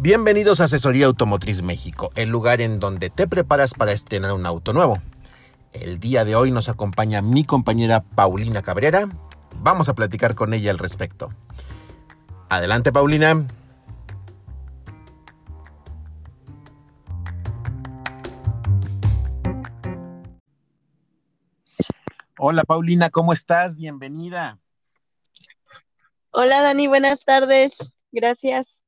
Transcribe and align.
Bienvenidos 0.00 0.60
a 0.60 0.64
Asesoría 0.64 1.06
Automotriz 1.06 1.62
México, 1.62 2.12
el 2.14 2.28
lugar 2.28 2.60
en 2.60 2.78
donde 2.78 3.10
te 3.10 3.26
preparas 3.26 3.74
para 3.74 3.90
estrenar 3.90 4.30
un 4.32 4.46
auto 4.46 4.72
nuevo. 4.72 5.02
El 5.72 5.98
día 5.98 6.24
de 6.24 6.36
hoy 6.36 6.52
nos 6.52 6.68
acompaña 6.68 7.20
mi 7.20 7.42
compañera 7.42 8.04
Paulina 8.04 8.62
Cabrera. 8.62 9.08
Vamos 9.56 9.88
a 9.88 9.96
platicar 9.96 10.36
con 10.36 10.54
ella 10.54 10.70
al 10.70 10.78
respecto. 10.78 11.30
Adelante, 12.48 12.92
Paulina. 12.92 13.44
Hola, 22.38 22.62
Paulina, 22.62 23.10
¿cómo 23.10 23.32
estás? 23.32 23.76
Bienvenida. 23.76 24.60
Hola, 26.30 26.62
Dani, 26.62 26.86
buenas 26.86 27.24
tardes. 27.24 27.92
Gracias. 28.12 28.84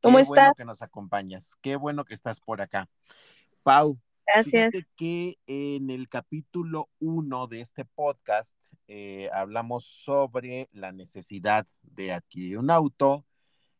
¿Cómo 0.00 0.18
Qué 0.18 0.22
estás? 0.22 0.36
Bueno 0.36 0.54
que 0.56 0.64
nos 0.64 0.82
acompañas. 0.82 1.56
Qué 1.60 1.76
bueno 1.76 2.04
que 2.04 2.14
estás 2.14 2.40
por 2.40 2.60
acá. 2.60 2.88
Pau, 3.62 3.98
Gracias. 4.26 4.72
que 4.96 5.38
en 5.46 5.90
el 5.90 6.08
capítulo 6.08 6.88
1 7.00 7.46
de 7.48 7.60
este 7.60 7.84
podcast 7.84 8.56
eh, 8.86 9.28
hablamos 9.32 9.84
sobre 9.84 10.68
la 10.72 10.92
necesidad 10.92 11.66
de 11.82 12.12
adquirir 12.12 12.58
un 12.58 12.70
auto, 12.70 13.24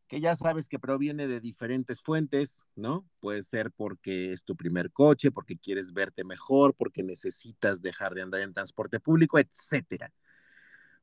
que 0.09 0.21
ya 0.21 0.35
sabes 0.35 0.69
que 0.69 0.79
proviene 0.79 1.27
de 1.29 1.41
diferentes 1.41 2.01
fuentes, 2.01 2.63
¿no? 2.75 3.07
Puede 3.21 3.43
ser 3.43 3.71
porque 3.71 4.33
es 4.33 4.43
tu 4.43 4.57
primer 4.57 4.91
coche, 4.91 5.31
porque 5.31 5.59
quieres 5.59 5.93
verte 5.93 6.25
mejor, 6.25 6.75
porque 6.75 7.03
necesitas 7.03 7.81
dejar 7.81 8.15
de 8.15 8.23
andar 8.23 8.41
en 8.41 8.55
transporte 8.55 8.99
público, 8.99 9.39
etcétera. 9.39 10.13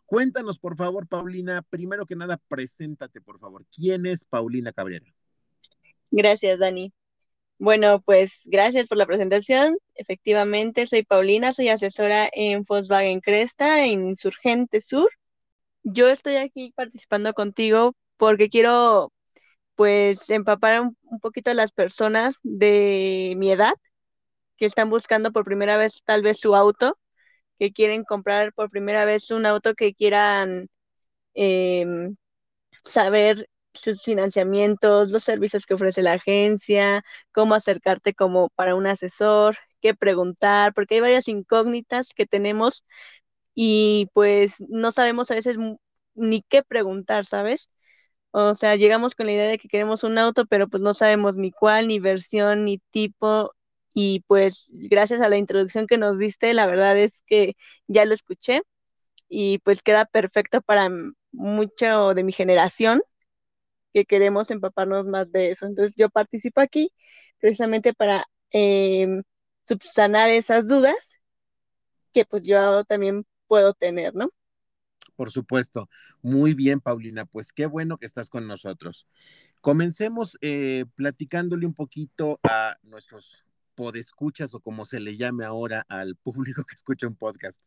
Cuéntanos, 0.06 0.60
por 0.60 0.78
favor, 0.78 1.08
Paulina, 1.08 1.64
primero 1.70 2.06
que 2.06 2.16
nada, 2.16 2.40
preséntate, 2.48 3.22
por 3.22 3.40
favor. 3.40 3.66
¿Quién 3.76 4.06
es 4.06 4.24
Paulina 4.24 4.72
Cabrera? 4.72 5.06
Gracias, 6.12 6.60
Dani. 6.60 6.94
Bueno, 7.58 8.02
pues 8.02 8.44
gracias 8.46 8.88
por 8.88 8.98
la 8.98 9.06
presentación. 9.06 9.78
Efectivamente, 9.96 10.86
soy 10.86 11.04
Paulina, 11.04 11.54
soy 11.54 11.70
asesora 11.70 12.30
en 12.34 12.64
Volkswagen 12.64 13.22
Cresta, 13.22 13.86
en 13.86 14.06
Insurgente 14.06 14.82
Sur. 14.82 15.10
Yo 15.84 16.10
estoy 16.10 16.36
aquí 16.36 16.72
participando 16.76 17.34
contigo 17.34 17.96
porque 18.18 18.50
quiero, 18.50 19.12
pues, 19.76 20.30
empapar 20.30 20.82
un, 20.82 20.98
un 21.04 21.20
poquito 21.20 21.52
a 21.52 21.54
las 21.56 21.72
personas 21.72 22.36
de 22.44 23.34
mi 23.38 23.52
edad 23.52 23.74
que 24.58 24.66
están 24.66 24.90
buscando 24.90 25.32
por 25.32 25.46
primera 25.46 25.78
vez 25.78 26.04
tal 26.06 26.22
vez 26.22 26.40
su 26.40 26.56
auto 26.56 26.98
que 27.60 27.72
quieren 27.74 28.04
comprar 28.04 28.54
por 28.54 28.70
primera 28.70 29.06
vez 29.06 29.32
un 29.32 29.46
auto 29.46 29.76
que 29.76 29.94
quieran 29.94 30.68
eh, 31.36 31.86
saber 32.84 33.50
sus 33.74 34.04
financiamientos, 34.04 35.12
los 35.12 35.24
servicios 35.24 35.66
que 35.66 35.74
ofrece 35.74 36.02
la 36.02 36.14
agencia, 36.14 37.04
cómo 37.34 37.56
acercarte 37.56 38.14
como 38.14 38.50
para 38.56 38.76
un 38.76 38.88
asesor, 38.88 39.58
qué 39.82 39.94
preguntar, 39.96 40.74
porque 40.74 40.96
hay 40.96 41.02
varias 41.02 41.28
incógnitas 41.28 42.14
que 42.14 42.26
tenemos 42.26 42.86
y 43.56 44.10
pues 44.14 44.56
no 44.70 44.92
sabemos 44.92 45.32
a 45.32 45.36
veces 45.36 45.58
ni 46.16 46.42
qué 46.44 46.64
preguntar, 46.64 47.26
¿sabes? 47.26 47.70
O 48.32 48.56
sea, 48.56 48.76
llegamos 48.76 49.16
con 49.16 49.28
la 49.28 49.34
idea 49.34 49.48
de 49.50 49.58
que 49.58 49.68
queremos 49.70 50.04
un 50.04 50.18
auto, 50.18 50.46
pero 50.48 50.68
pues 50.70 50.84
no 50.84 50.94
sabemos 50.94 51.38
ni 51.38 51.52
cuál, 51.52 51.88
ni 51.88 52.00
versión, 52.00 52.66
ni 52.66 52.80
tipo, 52.92 53.54
y 53.98 54.26
pues 54.28 54.70
gracias 54.74 55.22
a 55.22 55.30
la 55.30 55.38
introducción 55.38 55.88
que 55.88 55.98
nos 55.98 56.20
diste, 56.20 56.54
la 56.54 56.66
verdad 56.66 56.98
es 56.98 57.24
que 57.26 57.56
ya 57.88 58.04
lo 58.04 58.14
escuché 58.14 58.62
y 59.30 59.60
pues 59.60 59.82
queda 59.82 60.06
perfecto 60.06 60.62
para 60.62 60.90
mucho 61.32 62.14
de 62.14 62.24
mi 62.26 62.34
generación 62.34 63.02
que 63.94 64.04
queremos 64.04 64.52
empaparnos 64.52 65.06
más 65.06 65.32
de 65.32 65.52
eso. 65.52 65.66
Entonces 65.66 65.96
yo 65.96 66.10
participo 66.10 66.60
aquí 66.60 66.90
precisamente 67.40 67.94
para 67.94 68.26
eh, 68.52 69.22
subsanar 69.66 70.30
esas 70.30 70.68
dudas 70.68 71.16
que 72.14 72.26
pues 72.26 72.44
yo 72.44 72.84
también 72.84 73.26
puedo 73.48 73.74
tener, 73.74 74.14
¿no? 74.14 74.30
Por 75.16 75.32
supuesto. 75.32 75.88
Muy 76.22 76.54
bien, 76.54 76.82
Paulina. 76.82 77.26
Pues 77.26 77.54
qué 77.54 77.66
bueno 77.66 77.98
que 77.98 78.08
estás 78.08 78.30
con 78.30 78.46
nosotros. 78.46 79.08
Comencemos 79.62 80.38
eh, 80.42 80.84
platicándole 80.96 81.66
un 81.66 81.74
poquito 81.74 82.42
a 82.44 82.76
nuestros 82.84 83.45
podescuchas 83.76 84.54
o 84.54 84.60
como 84.60 84.86
se 84.86 85.00
le 85.00 85.18
llame 85.18 85.46
ahora 85.46 85.86
al 85.90 86.16
público 86.16 86.64
que 86.64 86.76
escucha 86.76 87.08
un 87.08 87.16
podcast. 87.16 87.62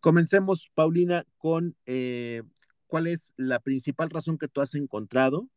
Comencemos, 0.00 0.70
Paulina, 0.74 1.24
con 1.38 1.76
eh, 1.86 2.42
cuál 2.86 3.06
es 3.06 3.34
la 3.36 3.58
principal 3.60 4.10
razón 4.10 4.38
que 4.38 4.48
tú 4.48 4.60
has 4.60 4.74
encontrado 4.74 5.48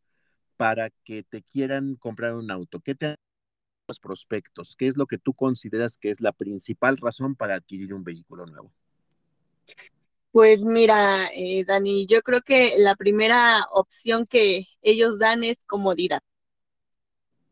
para 0.58 0.90
que 1.04 1.24
te 1.24 1.44
quieran 1.44 1.96
comprar 1.96 2.36
un 2.36 2.50
auto. 2.52 2.80
¿Qué 2.80 2.96
te 2.96 3.06
han 3.08 3.16
los 3.90 4.00
prospectos? 4.00 4.76
¿Qué 4.78 4.88
es 4.88 4.98
lo 4.98 5.08
que 5.08 5.18
tú 5.18 5.34
consideras 5.34 5.98
que 5.98 6.12
es 6.12 6.22
la 6.22 6.32
principal 6.32 6.98
razón 6.98 7.36
para 7.36 7.56
adquirir 7.56 7.94
un 7.94 8.04
vehículo 8.04 8.46
nuevo? 8.46 8.72
Pues 10.32 10.64
mira, 10.64 11.28
eh, 11.34 11.66
Dani, 11.66 12.06
yo 12.06 12.22
creo 12.22 12.42
que 12.42 12.76
la 12.78 12.96
primera 12.96 13.66
opción 13.72 14.26
que 14.26 14.68
ellos 14.82 15.18
dan 15.18 15.44
es 15.44 15.66
comodidad 15.66 16.22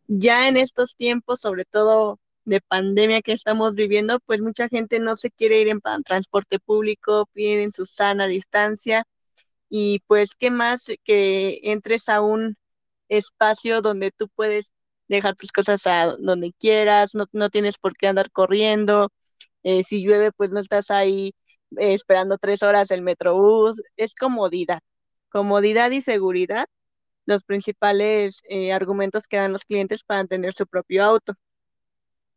ya 0.07 0.47
en 0.47 0.57
estos 0.57 0.95
tiempos, 0.95 1.41
sobre 1.41 1.66
todo 1.66 2.19
de 2.45 2.62
pandemia 2.62 3.22
que 3.22 3.34
estamos 3.34 3.73
viviendo, 3.75 4.19
pues 4.22 4.41
mucha 4.41 4.69
gente 4.69 5.00
no 5.00 5.16
se 5.16 5.31
quiere 5.31 5.62
ir 5.62 5.68
en 5.69 5.81
transporte 6.03 6.59
público, 6.59 7.28
piden 7.34 7.72
su 7.72 7.85
sana 7.85 8.28
distancia. 8.28 9.06
Y 9.69 10.01
pues 10.07 10.35
qué 10.35 10.51
más 10.51 10.85
que 11.03 11.59
entres 11.63 12.09
a 12.09 12.22
un 12.22 12.56
espacio 13.09 13.81
donde 13.81 14.12
tú 14.12 14.29
puedes 14.35 14.72
dejar 15.07 15.35
tus 15.35 15.51
cosas 15.51 15.88
a 15.88 16.16
donde 16.19 16.53
quieras, 16.59 17.16
no, 17.16 17.25
no 17.34 17.50
tienes 17.50 17.78
por 17.78 17.95
qué 17.95 18.07
andar 18.07 18.31
corriendo, 18.31 19.09
eh, 19.63 19.84
si 19.84 20.03
llueve 20.03 20.31
pues 20.34 20.51
no 20.51 20.59
estás 20.59 20.91
ahí 20.91 21.34
eh, 21.78 21.94
esperando 21.94 22.38
tres 22.38 22.63
horas 22.63 22.91
el 22.91 23.01
metrobús, 23.03 23.81
es 23.97 24.13
comodidad, 24.16 24.79
comodidad 25.29 25.91
y 25.91 26.01
seguridad 26.01 26.68
los 27.28 27.44
principales 27.46 28.42
eh, 28.50 28.74
argumentos 28.74 29.28
que 29.28 29.38
dan 29.38 29.54
los 29.54 29.66
clientes 29.66 30.04
para 30.06 30.26
tener 30.28 30.54
su 30.56 30.68
propio 30.68 31.06
auto. 31.06 31.36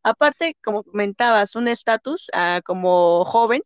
Aparte, 0.02 0.56
como 0.62 0.82
comentabas, 0.84 1.54
un 1.56 1.68
estatus 1.68 2.28
ah, 2.32 2.60
como 2.64 3.24
joven, 3.26 3.62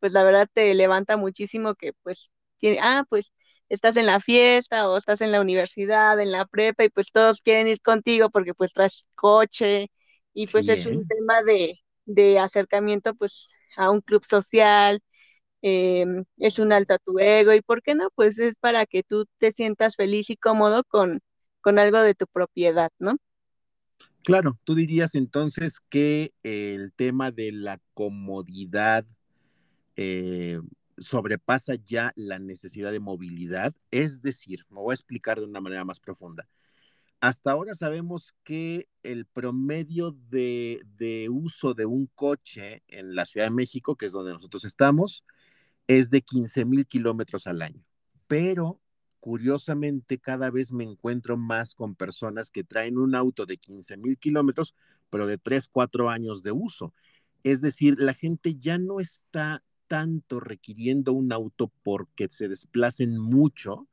pues 0.00 0.12
la 0.12 0.24
verdad 0.24 0.48
te 0.52 0.74
levanta 0.74 1.16
muchísimo 1.16 1.74
que 1.76 1.92
pues 2.02 2.30
tiene, 2.58 2.78
ah, 2.82 3.04
pues 3.08 3.32
estás 3.68 3.96
en 3.96 4.06
la 4.06 4.20
fiesta 4.20 4.90
o 4.90 4.96
estás 4.96 5.20
en 5.22 5.32
la 5.32 5.40
universidad, 5.40 6.20
en 6.20 6.32
la 6.32 6.46
prepa 6.46 6.84
y 6.84 6.90
pues 6.90 7.12
todos 7.12 7.42
quieren 7.42 7.68
ir 7.68 7.80
contigo 7.82 8.30
porque 8.30 8.54
pues 8.54 8.72
traes 8.74 9.08
coche 9.14 9.88
y 10.34 10.48
pues 10.48 10.68
Bien. 10.68 10.68
es 10.68 10.86
un 10.86 11.06
tema 11.06 11.42
de, 11.44 11.80
de 12.06 12.38
acercamiento 12.40 13.14
pues 13.14 13.50
a 13.76 13.90
un 13.90 14.00
club 14.02 14.24
social, 14.24 15.00
eh, 15.62 16.06
es 16.36 16.58
un 16.58 16.72
alto 16.72 16.94
a 16.94 16.98
tu 16.98 17.18
ego 17.18 17.52
y 17.52 17.60
por 17.62 17.82
qué 17.82 17.94
no, 17.94 18.10
pues 18.14 18.38
es 18.38 18.56
para 18.56 18.86
que 18.86 19.02
tú 19.02 19.26
te 19.38 19.52
sientas 19.52 19.96
feliz 19.96 20.30
y 20.30 20.36
cómodo 20.36 20.84
con, 20.84 21.20
con 21.60 21.78
algo 21.78 21.98
de 21.98 22.14
tu 22.14 22.26
propiedad, 22.26 22.90
¿no? 22.98 23.16
Claro, 24.22 24.58
tú 24.64 24.74
dirías 24.74 25.14
entonces 25.14 25.80
que 25.88 26.34
el 26.42 26.92
tema 26.92 27.30
de 27.30 27.52
la 27.52 27.80
comodidad 27.94 29.06
eh, 29.96 30.60
sobrepasa 30.98 31.74
ya 31.76 32.12
la 32.14 32.38
necesidad 32.38 32.92
de 32.92 33.00
movilidad, 33.00 33.74
es 33.90 34.22
decir, 34.22 34.66
me 34.68 34.80
voy 34.80 34.92
a 34.92 34.94
explicar 34.94 35.38
de 35.38 35.46
una 35.46 35.60
manera 35.60 35.84
más 35.84 36.00
profunda. 36.00 36.48
Hasta 37.20 37.50
ahora 37.50 37.74
sabemos 37.74 38.34
que 38.44 38.88
el 39.02 39.26
promedio 39.26 40.12
de, 40.28 40.82
de 40.96 41.28
uso 41.28 41.74
de 41.74 41.86
un 41.86 42.06
coche 42.14 42.82
en 42.86 43.14
la 43.16 43.24
Ciudad 43.24 43.46
de 43.46 43.54
México, 43.54 43.96
que 43.96 44.06
es 44.06 44.12
donde 44.12 44.32
nosotros 44.32 44.64
estamos, 44.64 45.24
es 45.88 46.10
de 46.10 46.22
15 46.22 46.64
mil 46.64 46.86
kilómetros 46.86 47.48
al 47.48 47.62
año. 47.62 47.82
Pero 48.28 48.80
curiosamente 49.18 50.18
cada 50.18 50.50
vez 50.50 50.70
me 50.72 50.84
encuentro 50.84 51.36
más 51.36 51.74
con 51.74 51.96
personas 51.96 52.50
que 52.50 52.62
traen 52.62 52.98
un 52.98 53.14
auto 53.14 53.46
de 53.46 53.56
15 53.56 53.96
mil 53.96 54.16
kilómetros, 54.18 54.74
pero 55.10 55.26
de 55.26 55.38
3, 55.38 55.68
4 55.68 56.08
años 56.08 56.42
de 56.42 56.52
uso. 56.52 56.94
Es 57.42 57.60
decir, 57.60 57.96
la 57.98 58.14
gente 58.14 58.54
ya 58.54 58.78
no 58.78 59.00
está 59.00 59.64
tanto 59.86 60.38
requiriendo 60.38 61.12
un 61.12 61.32
auto 61.32 61.72
porque 61.82 62.28
se 62.30 62.48
desplacen 62.48 63.18
mucho, 63.18 63.88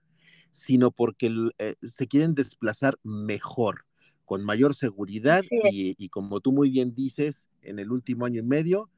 sino 0.52 0.92
porque 0.92 1.34
eh, 1.58 1.76
se 1.82 2.08
quieren 2.08 2.36
desplazar 2.36 3.00
mejor, 3.04 3.86
con 4.26 4.44
mayor 4.44 4.74
seguridad 4.74 5.44
y 5.52 6.10
como 6.10 6.40
tú 6.40 6.52
muy 6.52 6.72
bien 6.72 6.96
dices, 6.96 7.48
en 7.62 7.78
el 7.78 7.92
último 7.92 8.26
año 8.26 8.40
y 8.40 8.46
medio, 8.46 8.90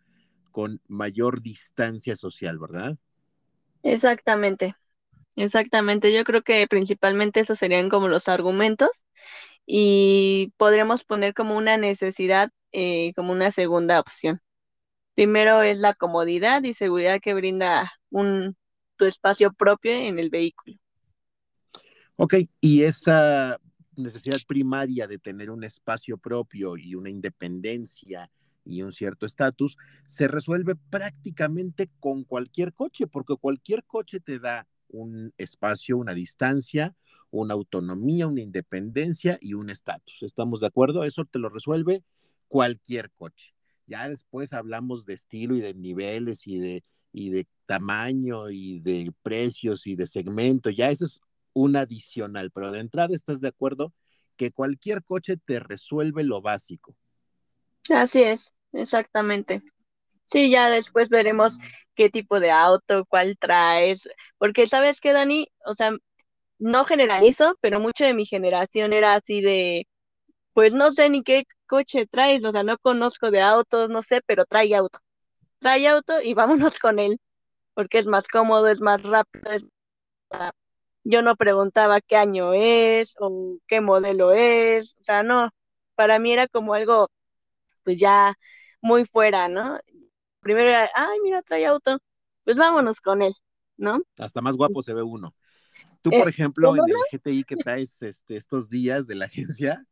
con 0.57 0.81
mayor 0.87 1.43
distancia 1.43 2.15
social, 2.15 2.57
¿verdad? 2.57 2.97
Exactamente, 3.83 4.73
exactamente. 5.35 6.11
Yo 6.11 6.23
creo 6.23 6.41
que 6.41 6.65
principalmente 6.65 7.41
esos 7.41 7.59
serían 7.59 7.89
como 7.89 8.07
los 8.07 8.27
argumentos 8.27 9.05
y 9.67 10.51
podríamos 10.57 11.03
poner 11.03 11.35
como 11.35 11.55
una 11.55 11.77
necesidad, 11.77 12.49
eh, 12.71 13.13
como 13.15 13.33
una 13.33 13.51
segunda 13.51 13.99
opción. 13.99 14.39
Primero 15.13 15.61
es 15.61 15.77
la 15.77 15.93
comodidad 15.93 16.63
y 16.63 16.73
seguridad 16.73 17.19
que 17.21 17.35
brinda 17.35 17.91
un, 18.09 18.57
tu 18.95 19.05
espacio 19.05 19.53
propio 19.53 19.91
en 19.91 20.17
el 20.17 20.31
vehículo. 20.31 20.75
Ok, 22.15 22.33
y 22.61 22.81
esa 22.81 23.59
necesidad 23.95 24.39
primaria 24.47 25.05
de 25.05 25.19
tener 25.19 25.51
un 25.51 25.63
espacio 25.63 26.17
propio 26.17 26.77
y 26.77 26.95
una 26.95 27.11
independencia 27.11 28.31
y 28.67 28.81
un 28.81 28.93
cierto 28.93 29.25
estatus, 29.25 29.77
se 30.05 30.27
resuelve 30.27 30.75
prácticamente 30.75 31.89
con 31.99 32.23
cualquier 32.23 32.73
coche, 32.73 33.07
porque 33.07 33.35
cualquier 33.35 33.83
coche 33.85 34.19
te 34.19 34.39
da 34.39 34.67
un 34.89 35.33
espacio, 35.37 35.97
una 35.97 36.13
distancia, 36.13 36.95
una 37.31 37.53
autonomía, 37.53 38.27
una 38.27 38.41
independencia 38.41 39.37
y 39.41 39.53
un 39.53 39.69
estatus. 39.69 40.21
¿Estamos 40.21 40.59
de 40.59 40.67
acuerdo? 40.67 41.03
Eso 41.03 41.25
te 41.25 41.39
lo 41.39 41.49
resuelve 41.49 42.03
cualquier 42.47 43.11
coche. 43.11 43.53
Ya 43.85 44.09
después 44.09 44.53
hablamos 44.53 45.05
de 45.05 45.13
estilo 45.13 45.55
y 45.55 45.61
de 45.61 45.73
niveles 45.73 46.45
y 46.47 46.59
de, 46.59 46.83
y 47.11 47.29
de 47.29 47.47
tamaño 47.65 48.49
y 48.49 48.79
de 48.79 49.13
precios 49.23 49.87
y 49.87 49.95
de 49.95 50.07
segmento. 50.07 50.69
Ya 50.69 50.89
eso 50.89 51.05
es 51.05 51.21
un 51.53 51.75
adicional, 51.75 52.51
pero 52.51 52.71
de 52.71 52.79
entrada 52.79 53.15
estás 53.15 53.39
de 53.39 53.47
acuerdo 53.47 53.93
que 54.35 54.51
cualquier 54.51 55.03
coche 55.03 55.37
te 55.37 55.59
resuelve 55.59 56.23
lo 56.23 56.41
básico. 56.41 56.95
Así 57.89 58.21
es, 58.21 58.53
exactamente. 58.73 59.61
Sí, 60.25 60.51
ya 60.51 60.69
después 60.69 61.09
veremos 61.09 61.57
qué 61.95 62.09
tipo 62.09 62.39
de 62.39 62.51
auto, 62.51 63.05
cuál 63.07 63.37
traes, 63.37 64.09
porque 64.37 64.67
sabes 64.67 65.01
que, 65.01 65.13
Dani, 65.13 65.47
o 65.65 65.75
sea, 65.75 65.91
no 66.59 66.85
generalizo, 66.85 67.55
pero 67.61 67.79
mucho 67.79 68.05
de 68.05 68.13
mi 68.15 68.25
generación 68.25 68.93
era 68.93 69.15
así 69.15 69.41
de, 69.41 69.87
pues 70.53 70.73
no 70.73 70.91
sé 70.91 71.09
ni 71.09 71.23
qué 71.23 71.45
coche 71.67 72.07
traes, 72.07 72.43
o 72.45 72.51
sea, 72.51 72.63
no 72.63 72.77
conozco 72.79 73.31
de 73.31 73.41
autos, 73.41 73.89
no 73.89 74.01
sé, 74.03 74.21
pero 74.27 74.45
trae 74.45 74.75
auto. 74.75 74.99
Trae 75.59 75.87
auto 75.89 76.21
y 76.21 76.33
vámonos 76.35 76.79
con 76.79 76.99
él, 76.99 77.19
porque 77.75 77.99
es 77.99 78.07
más 78.07 78.27
cómodo, 78.27 78.67
es 78.69 78.81
más 78.81 79.03
rápido, 79.03 79.51
es 79.53 79.65
yo 81.03 81.21
no 81.21 81.35
preguntaba 81.35 82.01
qué 82.01 82.15
año 82.17 82.53
es 82.53 83.15
o 83.19 83.57
qué 83.67 83.81
modelo 83.81 84.31
es, 84.33 84.95
o 84.99 85.03
sea, 85.03 85.23
no, 85.23 85.49
para 85.95 86.19
mí 86.19 86.31
era 86.33 86.47
como 86.47 86.73
algo, 86.73 87.09
pues 87.83 87.99
ya 87.99 88.35
muy 88.87 89.05
fuera, 89.05 89.49
¿no? 89.49 89.79
Primero 90.39 90.69
era, 90.69 90.89
ay, 90.95 91.19
mira, 91.21 91.41
trae 91.41 91.65
auto, 91.65 91.99
pues 92.45 92.57
vámonos 92.57 93.01
con 93.01 93.21
él, 93.21 93.33
¿no? 93.75 94.01
Hasta 94.17 94.41
más 94.41 94.55
guapo 94.55 94.81
se 94.81 94.93
ve 94.93 95.03
uno. 95.03 95.35
Tú, 96.01 96.09
por 96.09 96.27
eh, 96.27 96.29
ejemplo, 96.29 96.73
en 96.75 96.83
el 96.89 96.95
GTI 97.11 97.43
que 97.43 97.57
traes 97.57 98.01
este, 98.01 98.37
estos 98.37 98.69
días 98.69 99.05
de 99.05 99.15
la 99.15 99.25
agencia, 99.65 99.85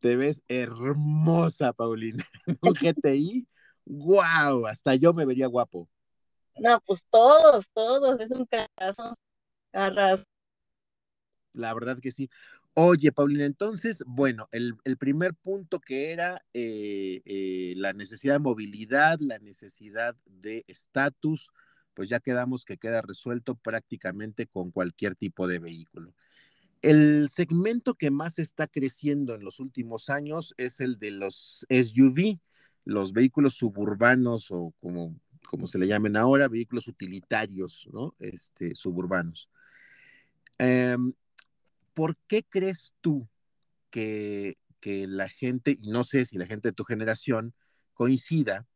te 0.00 0.16
ves 0.16 0.42
hermosa, 0.46 1.72
Paulina. 1.72 2.24
Un 2.60 2.74
GTI, 2.74 3.48
wow, 3.86 4.66
hasta 4.66 4.94
yo 4.94 5.14
me 5.14 5.24
vería 5.24 5.46
guapo. 5.46 5.88
No, 6.56 6.80
pues 6.86 7.06
todos, 7.10 7.70
todos, 7.72 8.20
es 8.20 8.30
un 8.30 8.46
carrazo, 8.46 9.16
carrazo 9.72 10.24
la 11.54 11.72
verdad 11.72 11.98
que 12.00 12.10
sí. 12.10 12.28
Oye, 12.76 13.12
Paulina, 13.12 13.44
entonces, 13.44 14.02
bueno, 14.04 14.48
el, 14.50 14.76
primer 14.98 15.32
punto 15.34 15.80
que 15.80 16.10
era 16.10 16.40
eh, 16.52 17.22
eh, 17.24 17.74
la 17.76 17.92
necesidad 17.92 18.34
de 18.34 18.40
movilidad, 18.40 19.20
la 19.20 19.38
necesidad 19.38 20.16
de 20.26 20.64
estatus, 20.66 21.50
pues 21.94 22.08
ya 22.08 22.18
quedamos 22.18 22.64
que 22.64 22.76
queda 22.76 23.00
resuelto 23.00 23.54
prácticamente 23.54 24.48
con 24.48 24.72
cualquier 24.72 25.14
tipo 25.14 25.46
de 25.46 25.60
vehículo. 25.60 26.14
El 26.82 27.28
segmento 27.30 27.94
que 27.94 28.10
más 28.10 28.40
está 28.40 28.66
creciendo 28.66 29.36
en 29.36 29.44
los 29.44 29.60
últimos 29.60 30.10
años 30.10 30.52
es 30.58 30.80
el 30.80 30.98
de 30.98 31.12
los 31.12 31.64
SUV, 31.68 32.40
los 32.84 33.12
vehículos 33.12 33.54
suburbanos 33.54 34.50
o 34.50 34.74
como, 34.80 35.16
se 35.66 35.78
le 35.78 35.86
llamen 35.86 36.16
ahora, 36.16 36.48
vehículos 36.48 36.88
utilitarios, 36.88 37.88
¿no? 37.92 38.16
Este, 38.18 38.74
suburbanos. 38.74 39.48
Em, 40.58 41.12
¿por 41.94 42.16
qué 42.26 42.42
crees 42.42 42.92
tú 43.00 43.28
que, 43.90 44.56
la 44.84 45.28
gente, 45.30 45.78
y 45.80 45.90
no 45.90 46.04
sé 46.04 46.26
si 46.26 46.36
la 46.36 46.44
gente 46.44 46.68
de 46.68 46.74
tu 46.74 46.84
generación 46.84 47.54
coincida 47.94 48.66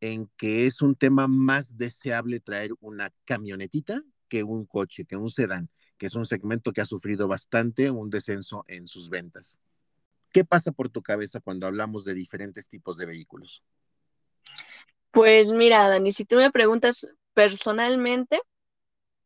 en 0.00 0.28
que 0.36 0.66
es 0.66 0.82
un 0.82 0.94
tema 0.94 1.26
más 1.26 1.78
deseable 1.78 2.40
traer 2.40 2.72
una 2.80 3.10
camionetita 3.24 4.02
que 4.28 4.42
un 4.42 4.66
coche, 4.66 5.06
que 5.06 5.16
un 5.16 5.30
sedán, 5.30 5.70
que 5.96 6.06
es 6.06 6.14
un 6.16 6.26
segmento 6.26 6.72
que 6.72 6.82
ha 6.82 6.84
sufrido 6.84 7.28
bastante 7.28 7.90
un 7.90 8.10
descenso 8.10 8.64
en 8.68 8.86
sus 8.86 9.08
ventas? 9.08 9.58
¿Qué 10.32 10.44
pasa 10.44 10.72
por 10.72 10.90
tu 10.90 11.00
cabeza 11.00 11.40
cuando 11.40 11.66
hablamos 11.66 12.04
de 12.04 12.12
diferentes 12.12 12.68
tipos 12.68 12.98
de 12.98 13.06
vehículos? 13.06 13.62
Pues 15.12 15.50
mira, 15.50 15.88
Dani, 15.88 16.12
si 16.12 16.24
tú 16.24 16.36
me 16.36 16.50
preguntas 16.50 17.06
personalmente, 17.32 18.40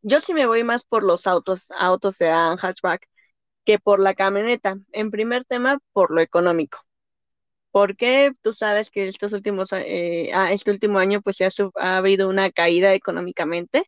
yo 0.02 0.20
sí 0.20 0.34
me 0.34 0.46
voy 0.46 0.62
más 0.62 0.84
por 0.84 1.02
los 1.02 1.26
autos, 1.26 1.72
autos 1.72 2.16
sedán, 2.16 2.58
hatchback, 2.58 3.08
que 3.68 3.78
por 3.78 4.00
la 4.00 4.14
camioneta. 4.14 4.78
En 4.92 5.10
primer 5.10 5.44
tema, 5.44 5.78
por 5.92 6.10
lo 6.10 6.22
económico. 6.22 6.78
Porque 7.70 8.32
tú 8.42 8.54
sabes 8.54 8.90
que 8.90 9.08
estos 9.08 9.34
últimos, 9.34 9.72
eh, 9.74 10.30
ah, 10.34 10.52
este 10.52 10.70
último 10.70 10.98
año 10.98 11.20
pues 11.22 11.40
ha, 11.42 11.48
ha 11.76 11.98
habido 11.98 12.30
una 12.30 12.50
caída 12.50 12.94
económicamente 12.94 13.84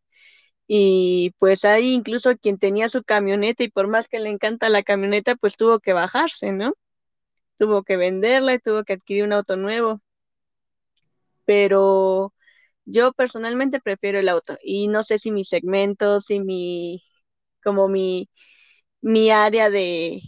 y 0.69 1.35
pues 1.39 1.65
hay 1.65 1.95
incluso 1.95 2.37
quien 2.39 2.59
tenía 2.59 2.91
su 2.91 3.05
camioneta 3.05 3.65
y 3.65 3.71
por 3.71 3.89
más 3.89 4.09
que 4.09 4.21
le 4.21 4.31
encanta 4.31 4.69
la 4.71 4.83
camioneta 4.83 5.37
pues 5.37 5.57
tuvo 5.57 5.81
que 5.81 5.95
bajarse, 5.95 6.53
¿no? 6.53 6.75
Tuvo 7.59 7.85
que 7.85 7.97
venderla 7.97 8.55
y 8.55 8.61
tuvo 8.61 8.85
que 8.85 8.95
adquirir 8.95 9.25
un 9.25 9.33
auto 9.35 9.57
nuevo. 9.57 10.03
Pero 11.45 12.35
yo 12.85 13.13
personalmente 13.13 13.81
prefiero 13.81 14.19
el 14.19 14.29
auto 14.29 14.59
y 14.63 14.89
no 14.89 15.03
sé 15.05 15.19
si 15.19 15.31
mi 15.31 15.45
segmento, 15.45 16.21
si 16.21 16.41
mi, 16.41 17.03
como 17.63 17.89
mi, 17.89 18.29
mi 19.01 19.31
área 19.31 19.71
de, 19.71 20.21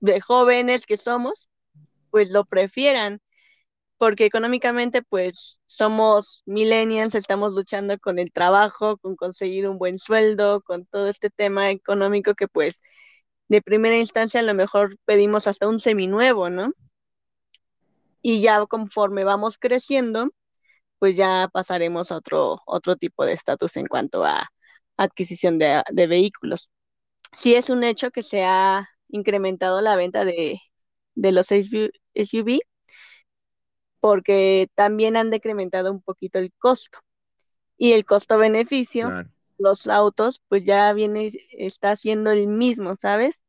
de 0.00 0.20
jóvenes 0.20 0.86
que 0.86 0.96
somos, 0.96 1.48
pues 2.10 2.30
lo 2.30 2.44
prefieran, 2.44 3.20
porque 3.98 4.26
económicamente 4.26 5.02
pues 5.02 5.60
somos 5.66 6.42
millennials, 6.46 7.14
estamos 7.14 7.54
luchando 7.54 7.98
con 7.98 8.18
el 8.18 8.32
trabajo, 8.32 8.98
con 8.98 9.16
conseguir 9.16 9.68
un 9.68 9.78
buen 9.78 9.98
sueldo, 9.98 10.60
con 10.62 10.86
todo 10.86 11.08
este 11.08 11.30
tema 11.30 11.70
económico 11.70 12.34
que 12.34 12.48
pues 12.48 12.82
de 13.48 13.62
primera 13.62 13.96
instancia 13.96 14.40
a 14.40 14.42
lo 14.42 14.54
mejor 14.54 14.96
pedimos 15.04 15.46
hasta 15.46 15.68
un 15.68 15.80
seminuevo, 15.80 16.50
¿no? 16.50 16.72
Y 18.22 18.40
ya 18.40 18.64
conforme 18.66 19.24
vamos 19.24 19.56
creciendo, 19.58 20.30
pues 20.98 21.16
ya 21.16 21.48
pasaremos 21.52 22.10
a 22.10 22.16
otro, 22.16 22.60
otro 22.66 22.96
tipo 22.96 23.24
de 23.24 23.32
estatus 23.32 23.76
en 23.76 23.86
cuanto 23.86 24.24
a 24.24 24.48
adquisición 24.96 25.58
de, 25.58 25.82
vehículos. 26.08 26.70
Sí 27.32 27.54
es 27.54 27.70
un 27.70 27.84
hecho 27.84 28.10
que 28.10 28.22
se 28.22 28.44
ha 28.44 28.88
incrementado 29.08 29.80
la 29.80 29.96
venta 29.96 30.24
de, 30.24 30.60
los 31.14 31.48
SUV 31.48 32.60
porque 34.00 34.68
también 34.74 35.16
han 35.16 35.30
decrementado 35.30 35.90
un 35.90 36.00
poquito 36.00 36.38
el 36.38 36.52
costo. 36.58 36.98
Y 37.78 37.92
el 37.92 38.04
costo-beneficio, 38.04 39.10
los 39.58 39.86
autos, 39.86 40.40
pues 40.48 40.64
ya 40.64 40.92
viene, 40.92 41.30
está 41.50 41.96
siendo 41.96 42.30
el 42.30 42.46
mismo, 42.46 42.94
¿sabes? 42.94 43.44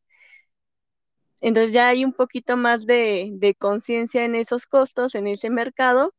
Entonces 1.42 1.72
ya 1.72 1.90
hay 1.90 2.04
un 2.04 2.14
poquito 2.14 2.58
más 2.58 2.86
de, 2.86 3.30
de 3.34 3.54
conciencia 3.56 4.26
en 4.26 4.36
esos 4.36 4.66
costos, 4.66 5.16
en 5.16 5.28
ese 5.28 5.50
mercado, 5.50 6.14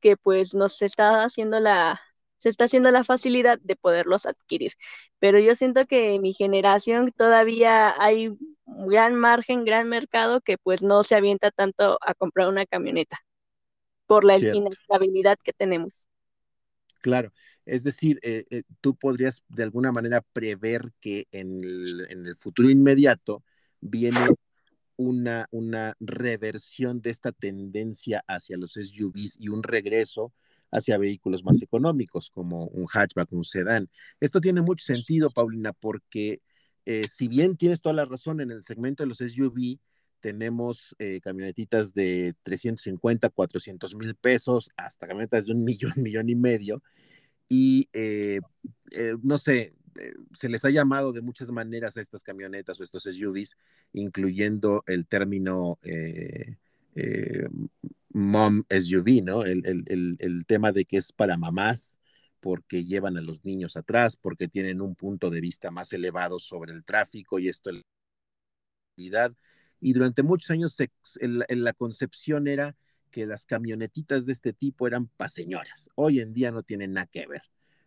que 0.00 0.16
pues 0.16 0.54
nos 0.54 0.80
está 0.82 1.24
haciendo 1.24 1.60
la, 1.60 2.00
se 2.42 2.48
está 2.48 2.64
haciendo 2.64 2.90
la 2.90 3.04
facilidad 3.04 3.60
de 3.62 3.76
poderlos 3.76 4.26
adquirir. 4.26 4.72
Pero 5.20 5.38
yo 5.38 5.54
siento 5.54 5.86
que 5.86 6.14
en 6.14 6.22
mi 6.22 6.32
generación 6.32 7.12
todavía 7.16 7.94
hay 8.02 8.36
gran 8.66 9.14
margen, 9.14 9.64
gran 9.64 9.88
mercado 9.88 10.40
que 10.40 10.58
pues 10.58 10.82
no 10.82 11.04
se 11.04 11.14
avienta 11.14 11.52
tanto 11.52 11.98
a 12.00 12.14
comprar 12.14 12.48
una 12.48 12.66
camioneta 12.66 13.20
por 14.06 14.24
la 14.24 14.38
inestabilidad 14.38 15.38
que 15.44 15.52
tenemos. 15.52 16.08
Claro, 17.00 17.32
es 17.64 17.84
decir, 17.84 18.18
eh, 18.22 18.44
eh, 18.50 18.64
tú 18.80 18.96
podrías 18.96 19.44
de 19.48 19.62
alguna 19.62 19.92
manera 19.92 20.20
prever 20.32 20.90
que 21.00 21.28
en 21.30 21.62
el, 21.62 22.06
en 22.10 22.26
el 22.26 22.34
futuro 22.34 22.68
inmediato 22.70 23.44
viene 23.80 24.18
una, 24.96 25.46
una 25.52 25.94
reversión 26.00 27.02
de 27.02 27.10
esta 27.10 27.30
tendencia 27.30 28.24
hacia 28.26 28.56
los 28.56 28.72
SUVs 28.72 29.36
y 29.38 29.48
un 29.48 29.62
regreso 29.62 30.32
hacia 30.72 30.98
vehículos 30.98 31.44
más 31.44 31.60
económicos, 31.62 32.30
como 32.30 32.66
un 32.66 32.86
hatchback, 32.86 33.30
un 33.32 33.44
sedán. 33.44 33.88
Esto 34.18 34.40
tiene 34.40 34.62
mucho 34.62 34.84
sentido, 34.84 35.30
Paulina, 35.30 35.72
porque 35.72 36.40
eh, 36.86 37.06
si 37.08 37.28
bien 37.28 37.56
tienes 37.56 37.82
toda 37.82 37.94
la 37.94 38.06
razón 38.06 38.40
en 38.40 38.50
el 38.50 38.64
segmento 38.64 39.02
de 39.02 39.08
los 39.08 39.20
SUV, 39.20 39.78
tenemos 40.20 40.96
eh, 40.98 41.20
camionetitas 41.20 41.94
de 41.94 42.34
350, 42.42 43.28
400 43.28 43.94
mil 43.94 44.14
pesos, 44.14 44.70
hasta 44.76 45.06
camionetas 45.06 45.46
de 45.46 45.52
un 45.52 45.64
millón, 45.64 45.92
millón 45.96 46.28
y 46.28 46.34
medio. 46.34 46.82
Y 47.48 47.88
eh, 47.92 48.40
no 49.22 49.36
sé, 49.36 49.74
se 50.32 50.48
les 50.48 50.64
ha 50.64 50.70
llamado 50.70 51.12
de 51.12 51.20
muchas 51.20 51.50
maneras 51.50 51.98
a 51.98 52.00
estas 52.00 52.22
camionetas 52.22 52.80
o 52.80 52.82
estos 52.82 53.02
SUVs, 53.02 53.58
incluyendo 53.92 54.84
el 54.86 55.06
término 55.06 55.78
mom 58.14 58.64
SUV, 58.68 59.22
¿no? 59.22 59.44
El, 59.44 59.64
el, 59.66 60.16
el, 60.18 60.46
tema 60.46 60.72
de 60.72 60.84
que 60.84 60.98
es 60.98 61.12
para 61.12 61.36
mamás 61.36 61.96
porque 62.40 62.84
llevan 62.84 63.16
a 63.16 63.20
los 63.20 63.44
niños 63.44 63.76
atrás, 63.76 64.16
porque 64.16 64.48
tienen 64.48 64.80
un 64.80 64.96
punto 64.96 65.30
de 65.30 65.40
vista 65.40 65.70
más 65.70 65.92
elevado 65.92 66.38
sobre 66.40 66.72
el 66.72 66.84
tráfico 66.84 67.38
y 67.38 67.48
esto 67.48 67.70
y 69.80 69.92
durante 69.92 70.22
muchos 70.22 70.50
años 70.50 70.76
en 71.20 71.64
la 71.64 71.72
concepción 71.72 72.46
era 72.46 72.76
que 73.10 73.26
las 73.26 73.46
camionetitas 73.46 74.26
de 74.26 74.32
este 74.32 74.52
tipo 74.52 74.86
eran 74.86 75.08
para 75.08 75.28
señoras. 75.28 75.90
Hoy 75.94 76.20
en 76.20 76.32
día 76.32 76.50
no 76.50 76.62
tienen 76.62 76.94
nada 76.94 77.06
que 77.06 77.26
ver. 77.26 77.42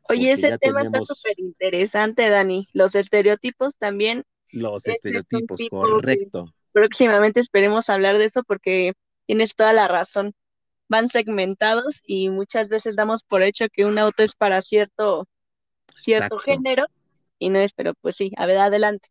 Oye, 0.07 0.31
ese 0.31 0.57
tema 0.59 0.83
está 0.83 0.99
súper 0.99 1.39
interesante, 1.39 2.29
Dani. 2.29 2.67
Los 2.73 2.95
estereotipos 2.95 3.77
también. 3.77 4.23
Los 4.51 4.85
estereotipos, 4.85 5.59
correcto. 5.69 6.53
Próximamente 6.71 7.39
esperemos 7.39 7.89
hablar 7.89 8.17
de 8.17 8.25
eso 8.25 8.43
porque 8.43 8.93
tienes 9.25 9.55
toda 9.55 9.73
la 9.73 9.87
razón. 9.87 10.33
Van 10.87 11.07
segmentados 11.07 12.01
y 12.05 12.29
muchas 12.29 12.69
veces 12.69 12.95
damos 12.95 13.23
por 13.23 13.41
hecho 13.41 13.65
que 13.71 13.85
un 13.85 13.97
auto 13.97 14.23
es 14.23 14.35
para 14.35 14.61
cierto, 14.61 15.27
cierto 15.95 16.37
género 16.39 16.85
y 17.39 17.49
no 17.49 17.59
es, 17.59 17.73
pero 17.73 17.93
pues 18.01 18.15
sí, 18.15 18.31
a 18.37 18.45
ver, 18.45 18.57
adelante. 18.57 19.09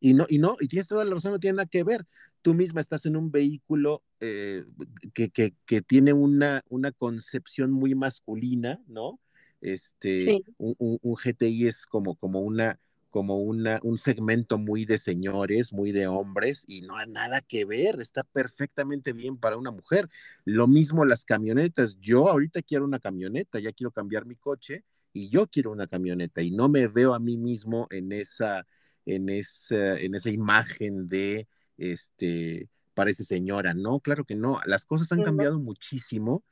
Y 0.00 0.14
no, 0.14 0.26
y 0.28 0.38
no, 0.38 0.56
y 0.60 0.68
tienes 0.68 0.88
toda 0.88 1.04
la 1.04 1.14
razón, 1.14 1.32
no 1.32 1.38
tiene 1.38 1.56
nada 1.56 1.68
que 1.68 1.84
ver 1.84 2.06
tú 2.44 2.52
misma 2.52 2.82
estás 2.82 3.06
en 3.06 3.16
un 3.16 3.30
vehículo 3.30 4.02
eh, 4.20 4.66
que, 5.14 5.30
que, 5.30 5.80
tiene 5.80 6.12
una, 6.12 6.62
una 6.68 6.92
concepción 6.92 7.70
muy 7.70 7.94
masculina, 7.94 8.82
¿no? 8.86 9.18
Este, 9.62 10.42
un, 10.58 10.76
un, 10.78 11.14
GTI 11.14 11.68
es 11.68 11.86
como, 11.86 12.16
como 12.16 12.40
una 12.40 12.78
como 13.14 13.38
una, 13.38 13.78
un 13.84 13.96
segmento 13.96 14.58
muy 14.58 14.86
de 14.86 14.98
señores, 14.98 15.72
muy 15.72 15.92
de 15.92 16.08
hombres, 16.08 16.64
y 16.66 16.82
no 16.82 16.96
hay 16.96 17.08
nada 17.08 17.42
que 17.42 17.64
ver, 17.64 18.00
está 18.00 18.24
perfectamente 18.24 19.12
bien 19.12 19.38
para 19.38 19.56
una 19.56 19.70
mujer. 19.70 20.10
Lo 20.44 20.66
mismo 20.66 21.04
las 21.04 21.24
camionetas, 21.24 21.96
yo 22.00 22.28
ahorita 22.28 22.60
quiero 22.62 22.84
una 22.84 22.98
camioneta, 22.98 23.60
ya 23.60 23.70
quiero 23.70 23.92
cambiar 23.92 24.26
mi 24.26 24.34
coche, 24.34 24.82
y 25.12 25.28
yo 25.28 25.46
quiero 25.46 25.70
una 25.70 25.86
camioneta, 25.86 26.42
y 26.42 26.50
no 26.50 26.68
me 26.68 26.88
veo 26.88 27.14
a 27.14 27.20
mí 27.20 27.36
mismo 27.36 27.86
en 27.90 28.10
esa, 28.10 28.66
en 29.06 29.28
esa, 29.28 29.96
en 29.96 30.16
esa 30.16 30.30
imagen 30.30 31.08
de 31.08 31.46
este, 31.78 32.68
parece 32.94 33.22
señora. 33.22 33.74
No, 33.74 34.00
claro 34.00 34.24
que 34.24 34.34
no. 34.34 34.60
Las 34.66 34.86
cosas 34.86 35.12
han 35.12 35.22
cambiado 35.22 35.60
muchísimo 35.60 36.42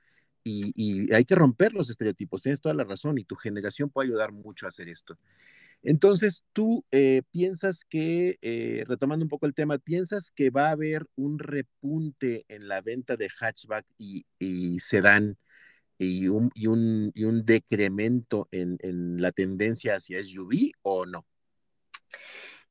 y, 0.45 1.13
hay 1.13 1.25
que 1.25 1.35
romper 1.35 1.73
los 1.73 1.91
estereotipos. 1.91 2.43
Tienes 2.43 2.61
toda 2.61 2.77
la 2.77 2.85
razón 2.85 3.19
y 3.19 3.25
tu 3.25 3.35
generación 3.35 3.91
puede 3.91 4.11
ayudar 4.11 4.31
mucho 4.31 4.67
a 4.67 4.69
hacer 4.69 4.89
esto. 4.89 5.19
Entonces, 5.83 6.45
tú 6.53 6.85
eh, 6.93 7.23
piensas 7.31 7.85
que, 7.85 8.39
eh, 8.41 8.85
retomando 8.87 9.25
un 9.25 9.29
poco 9.29 9.47
el 9.47 9.55
tema, 9.55 9.79
piensas 9.79 10.31
que 10.31 10.51
va 10.51 10.69
a 10.69 10.73
haber 10.73 11.07
un 11.17 11.39
repunte 11.39 12.45
en 12.49 12.69
la 12.69 12.81
venta 12.81 13.17
de 13.17 13.29
hatchback 13.29 13.85
y, 13.99 14.25
y 14.39 14.79
sedán 14.81 15.37
y 15.99 16.29
un, 16.29 16.51
y, 17.15 17.25
decremento 17.45 18.49
en, 18.51 18.79
en 18.81 19.21
la 19.21 19.33
tendencia 19.33 19.97
hacia 19.97 20.19
SUV 20.19 20.73
o 20.83 21.07
no? 21.07 21.25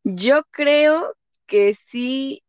Yo 0.03 0.43
creo 0.51 1.15
que 1.45 1.73
sí, 1.73 2.43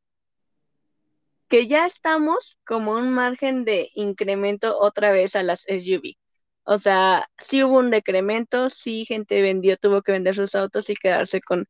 que 1.49 1.67
ya 1.67 1.87
estamos 1.87 2.59
como 2.65 2.93
un 2.93 3.13
margen 3.13 3.65
de 3.65 3.91
incremento 3.95 4.79
otra 4.79 5.13
vez 5.13 5.37
a 5.37 5.43
las 5.43 5.65
SUV. 5.69 6.17
O 6.65 6.79
sea, 6.79 7.27
sí 7.39 7.63
hubo 7.65 7.79
un 7.79 7.91
decremento, 7.91 8.71
sí 8.71 9.05
gente 9.07 9.43
vendió, 9.43 9.77
tuvo 9.77 10.03
que 10.03 10.13
vender 10.13 10.35
sus 10.37 10.55
autos 10.55 10.91
y 10.91 10.95
quedarse 10.95 11.41
con 11.41 11.67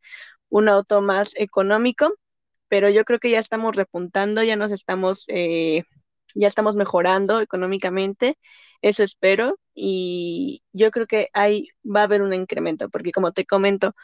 un 0.50 0.68
auto 0.68 1.02
más 1.02 1.32
económico, 1.37 2.11
pero 2.68 2.90
yo 2.90 3.04
creo 3.04 3.18
que 3.20 3.30
ya 3.30 3.38
estamos 3.38 3.76
repuntando, 3.76 4.42
ya 4.42 4.56
nos 4.56 4.72
estamos, 4.72 5.25
eh, 5.28 5.84
ya 6.34 6.49
estamos 6.49 6.76
mejorando 6.76 7.40
económicamente, 7.40 8.38
eso 8.82 9.02
espero, 9.02 9.58
y 9.75 10.62
yo 10.72 10.90
creo 10.90 11.06
que 11.06 11.28
ahí 11.34 11.68
va 11.84 12.00
a 12.00 12.04
haber 12.04 12.22
un 12.22 12.32
incremento, 12.34 12.88
porque 12.90 13.12
como 13.12 13.32
te 13.32 13.46
comento, 13.46 13.94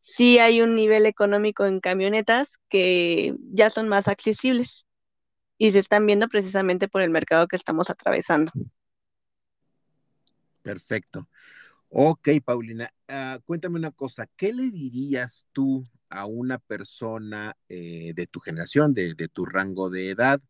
sí 0.00 0.38
hay 0.38 0.62
un 0.62 0.74
nivel 0.76 1.06
económico 1.06 1.66
en 1.66 1.80
camionetas 1.80 2.58
que 2.68 3.34
ya 3.52 3.70
son 3.70 3.88
más 3.88 4.08
accesibles 4.08 4.86
y 5.58 5.72
se 5.72 5.80
están 5.80 6.06
viendo 6.06 6.28
precisamente 6.28 6.88
por 6.88 7.02
el 7.02 7.10
mercado 7.10 7.48
que 7.48 7.56
estamos 7.56 7.90
atravesando. 7.90 8.52
Perfecto. 10.64 11.28
Ok, 11.90 12.30
Paulina, 12.42 12.90
ah, 13.06 13.38
cuéntame 13.44 13.78
una 13.78 13.90
cosa, 13.90 14.26
¿qué 14.34 14.54
le 14.54 14.70
dirías 14.70 15.46
tú 15.52 15.84
a 16.08 16.24
una 16.24 16.58
persona 16.58 17.54
eh, 17.68 18.14
de 18.16 18.26
tu 18.26 18.40
generación, 18.40 18.94
de, 18.94 19.14
tu 19.30 19.44
rango 19.44 19.90
de 19.90 20.08
edad, 20.08 20.40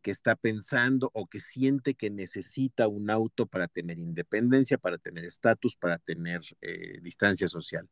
que 0.00 0.10
está 0.10 0.36
pensando 0.36 1.10
o 1.12 1.26
que 1.26 1.40
siente 1.40 1.94
que 1.94 2.08
necesita 2.08 2.88
un 2.88 3.10
auto 3.10 3.44
para 3.44 3.68
tener 3.68 3.98
independencia, 3.98 4.78
para 4.78 4.96
tener 4.96 5.26
estatus, 5.26 5.76
para 5.76 5.98
tener 5.98 6.40
eh, 6.62 6.98
distancia 7.02 7.46
social? 7.48 7.90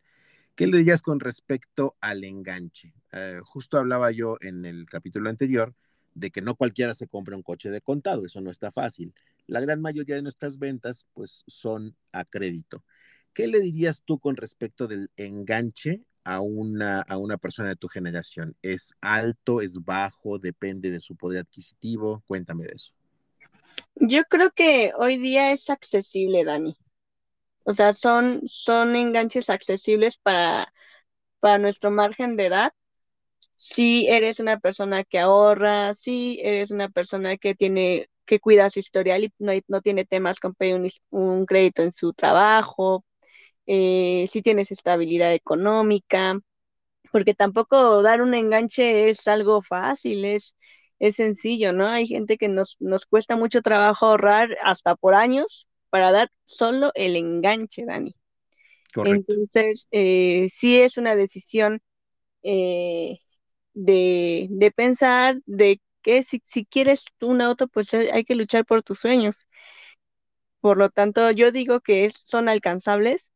¿Qué 0.54 0.66
le 0.66 0.78
dirías 0.78 1.02
con 1.02 1.20
respecto 1.20 1.94
al 2.00 2.24
enganche? 2.24 2.94
Eh, 3.12 3.38
justo 3.44 3.76
hablaba 3.76 4.12
yo 4.12 4.38
en 4.40 4.64
el 4.64 4.86
capítulo 4.86 5.28
anterior 5.28 5.74
de 6.14 6.30
que 6.30 6.40
no 6.40 6.54
cualquiera 6.54 6.94
se 6.94 7.06
compra 7.06 7.36
un 7.36 7.42
coche 7.42 7.70
de 7.70 7.82
contado, 7.82 8.24
eso 8.24 8.40
no 8.40 8.50
está 8.50 8.72
fácil. 8.72 9.12
La 9.46 9.60
gran 9.60 9.80
mayoría 9.80 10.16
de 10.16 10.22
nuestras 10.22 10.58
ventas 10.58 11.06
pues 11.14 11.44
son 11.46 11.96
a 12.12 12.24
crédito. 12.24 12.84
¿Qué 13.32 13.46
le 13.46 13.60
dirías 13.60 14.02
tú 14.04 14.18
con 14.18 14.36
respecto 14.36 14.86
del 14.86 15.10
enganche 15.16 16.02
a 16.24 16.40
una, 16.40 17.02
a 17.02 17.18
una 17.18 17.36
persona 17.36 17.68
de 17.68 17.76
tu 17.76 17.88
generación? 17.88 18.56
¿Es 18.62 18.94
alto, 19.00 19.60
es 19.60 19.84
bajo, 19.84 20.38
depende 20.38 20.90
de 20.90 21.00
su 21.00 21.16
poder 21.16 21.40
adquisitivo? 21.40 22.22
Cuéntame 22.26 22.64
de 22.64 22.72
eso. 22.72 22.92
Yo 23.94 24.24
creo 24.24 24.50
que 24.50 24.92
hoy 24.96 25.18
día 25.18 25.52
es 25.52 25.70
accesible, 25.70 26.44
Dani. 26.44 26.76
O 27.64 27.74
sea, 27.74 27.92
son, 27.92 28.42
son 28.46 28.94
enganches 28.94 29.50
accesibles 29.50 30.18
para, 30.18 30.72
para 31.40 31.58
nuestro 31.58 31.90
margen 31.90 32.36
de 32.36 32.46
edad. 32.46 32.72
Si 33.56 34.06
eres 34.08 34.38
una 34.38 34.60
persona 34.60 35.02
que 35.02 35.18
ahorra, 35.18 35.94
si 35.94 36.38
eres 36.42 36.70
una 36.70 36.88
persona 36.88 37.36
que 37.38 37.54
tiene, 37.54 38.08
que 38.26 38.40
cuida 38.40 38.70
su 38.70 38.80
historial 38.80 39.24
y 39.24 39.32
no, 39.38 39.52
no 39.68 39.80
tiene 39.82 40.04
temas 40.04 40.40
con 40.40 40.54
pedir 40.54 40.80
un, 41.10 41.46
crédito 41.46 41.82
en 41.82 41.92
su 41.92 42.12
trabajo, 42.12 43.04
eh, 43.66 44.26
si 44.30 44.42
tienes 44.42 44.70
estabilidad 44.70 45.32
económica, 45.32 46.38
porque 47.12 47.34
tampoco 47.34 48.02
dar 48.02 48.22
un 48.22 48.34
enganche 48.34 49.08
es 49.08 49.26
algo 49.28 49.62
fácil, 49.62 50.24
es, 50.24 50.56
es 50.98 51.16
sencillo, 51.16 51.72
¿no? 51.72 51.88
Hay 51.88 52.06
gente 52.06 52.36
que 52.36 52.48
nos, 52.48 52.76
nos 52.80 53.06
cuesta 53.06 53.36
mucho 53.36 53.62
trabajo 53.62 54.06
ahorrar 54.06 54.56
hasta 54.62 54.96
por 54.96 55.14
años 55.14 55.66
para 55.90 56.12
dar 56.12 56.30
solo 56.44 56.92
el 56.94 57.16
enganche, 57.16 57.84
Dani. 57.86 58.14
Entonces, 59.04 59.88
eh, 59.90 60.48
sí 60.50 60.80
es 60.80 60.96
una 60.96 61.14
decisión 61.14 61.80
eh, 62.42 63.18
de, 63.74 64.72
pensar 64.74 65.36
de 65.46 65.80
que 66.06 66.22
si, 66.22 66.40
quieres 66.66 67.06
un 67.20 67.40
auto, 67.42 67.66
pues 67.68 67.92
eh, 67.94 68.10
hay 68.12 68.24
que 68.24 68.36
luchar 68.36 68.64
por 68.64 68.82
tus 68.84 69.00
sueños. 69.00 69.48
Por 70.60 70.76
lo 70.78 70.90
tanto, 70.90 71.30
yo 71.32 71.50
digo 71.52 71.80
que 71.80 72.08
son 72.10 72.48
alcanzables, 72.48 73.32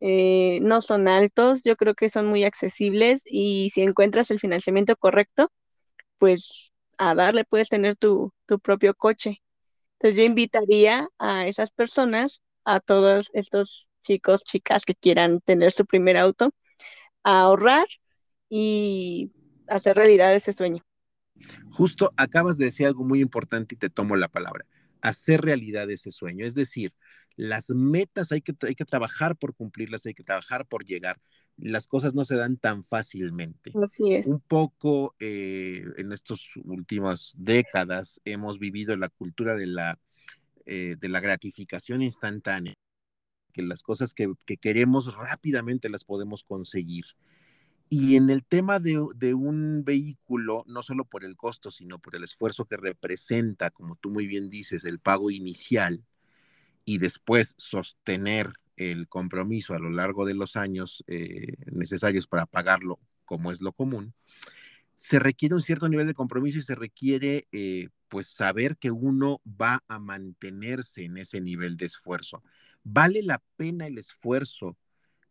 no 0.00 0.82
son 0.82 1.08
altos, 1.08 1.62
yo 1.64 1.76
creo 1.76 1.94
que 1.94 2.08
son 2.08 2.26
muy 2.26 2.44
accesibles 2.44 3.22
y 3.26 3.70
si 3.70 3.82
encuentras 3.82 4.30
el 4.30 4.40
financiamiento 4.40 4.96
correcto, 4.96 5.50
pues 6.18 6.72
a 6.98 7.14
darle 7.14 7.44
puedes 7.44 7.68
tener 7.70 7.96
tu, 7.96 8.32
tu 8.46 8.60
propio 8.60 8.94
coche. 8.94 9.42
Entonces 9.94 10.18
yo 10.18 10.24
invitaría 10.24 11.08
a 11.18 11.46
esas 11.48 11.70
personas, 11.72 12.42
a 12.64 12.80
todos 12.80 13.30
estos 13.34 13.90
chicos, 14.02 14.44
chicas 14.44 14.84
que 14.84 14.94
quieran 14.94 15.40
tener 15.42 15.72
su 15.72 15.86
primer 15.86 16.16
auto, 16.18 16.50
a 17.24 17.42
ahorrar 17.42 17.86
y 18.50 19.32
hacer 19.68 19.96
realidad 19.96 20.34
ese 20.34 20.52
sueño. 20.52 20.84
Justo 21.70 22.12
acabas 22.16 22.58
de 22.58 22.66
decir 22.66 22.86
algo 22.86 23.04
muy 23.04 23.20
importante 23.20 23.74
y 23.74 23.78
te 23.78 23.90
tomo 23.90 24.16
la 24.16 24.28
palabra. 24.28 24.66
Hacer 25.00 25.42
realidad 25.42 25.90
ese 25.90 26.10
sueño. 26.10 26.44
Es 26.44 26.54
decir, 26.54 26.92
las 27.36 27.70
metas 27.70 28.32
hay 28.32 28.40
que, 28.40 28.54
hay 28.62 28.74
que 28.74 28.84
trabajar 28.84 29.36
por 29.36 29.54
cumplirlas, 29.54 30.06
hay 30.06 30.14
que 30.14 30.22
trabajar 30.22 30.66
por 30.66 30.84
llegar. 30.84 31.20
Las 31.58 31.86
cosas 31.86 32.14
no 32.14 32.24
se 32.24 32.34
dan 32.34 32.56
tan 32.56 32.82
fácilmente. 32.84 33.72
Así 33.82 34.14
es. 34.14 34.26
Un 34.26 34.40
poco 34.40 35.14
eh, 35.18 35.84
en 35.96 36.12
estas 36.12 36.40
últimas 36.64 37.32
décadas 37.36 38.20
hemos 38.24 38.58
vivido 38.58 38.96
la 38.96 39.08
cultura 39.08 39.54
de 39.54 39.66
la, 39.66 39.98
eh, 40.64 40.96
de 40.98 41.08
la 41.08 41.20
gratificación 41.20 42.02
instantánea, 42.02 42.74
que 43.52 43.62
las 43.62 43.82
cosas 43.82 44.12
que, 44.12 44.32
que, 44.44 44.56
queremos 44.56 45.14
rápidamente 45.14 45.88
las 45.88 46.04
podemos 46.04 46.42
conseguir. 46.42 47.04
Y 47.88 48.16
en 48.16 48.30
el 48.30 48.44
tema 48.44 48.80
de, 48.80 49.00
de, 49.14 49.34
un 49.34 49.84
vehículo, 49.84 50.64
no 50.66 50.82
solo 50.82 51.04
por 51.04 51.24
el 51.24 51.36
costo, 51.36 51.70
sino 51.70 52.00
por 52.00 52.16
el 52.16 52.24
esfuerzo 52.24 52.64
que 52.64 52.76
representa, 52.76 53.70
como 53.70 53.96
tú 53.96 54.10
muy 54.10 54.26
bien 54.26 54.50
dices, 54.50 54.84
el 54.84 54.98
pago 54.98 55.30
inicial, 55.30 56.02
y 56.84 56.98
después 56.98 57.54
sostener 57.58 58.52
el 58.76 59.08
compromiso 59.08 59.74
a 59.74 59.78
lo 59.78 59.90
largo 59.90 60.24
de 60.24 60.34
los 60.34 60.56
años 60.56 61.04
eh, 61.06 61.56
necesarios 61.72 62.26
para 62.26 62.46
pagarlo, 62.46 62.98
como 63.24 63.50
es 63.50 63.60
lo 63.60 63.72
común, 63.72 64.14
se 64.94 65.18
requiere 65.18 65.54
un 65.54 65.62
cierto 65.62 65.88
nivel 65.88 66.06
de 66.06 66.14
compromiso 66.14 66.58
y 66.58 66.62
se 66.62 66.74
requiere 66.74 67.46
eh, 67.52 67.88
pues 68.08 68.28
saber 68.28 68.76
que 68.78 68.90
uno 68.90 69.42
va 69.44 69.82
a 69.88 69.98
mantenerse 69.98 71.04
en 71.04 71.18
ese 71.18 71.40
nivel 71.40 71.76
de 71.76 71.86
esfuerzo. 71.86 72.42
¿Vale 72.82 73.22
la 73.22 73.42
pena 73.56 73.86
el 73.86 73.98
esfuerzo 73.98 74.76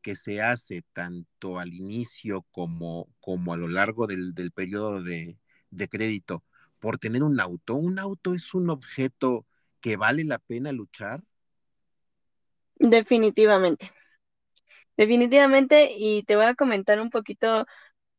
que 0.05 0.15
se 0.15 0.39
hace 0.39 0.83
tanto 0.93 1.57
al 1.57 1.73
inicio 1.73 2.45
como, 2.51 3.09
como 3.19 3.53
a 3.53 3.57
lo 3.57 3.67
largo 3.67 4.05
del, 4.05 4.35
periodo 4.53 5.01
de, 5.01 5.39
de 5.71 5.89
crédito 5.89 6.43
por 6.79 6.99
tener 6.99 7.23
un 7.23 7.39
auto? 7.39 7.73
¿Un 7.73 7.97
auto 7.97 8.35
es 8.35 8.53
un 8.53 8.69
objeto 8.69 9.47
que 9.81 9.97
vale 9.97 10.23
la 10.23 10.37
pena 10.37 10.71
luchar? 10.71 11.23
Definitivamente. 12.79 13.91
Definitivamente, 14.97 15.89
y 15.97 16.23
te 16.23 16.35
voy 16.35 16.45
a 16.45 16.55
comentar 16.55 16.99
un 17.01 17.09
poquito 17.09 17.65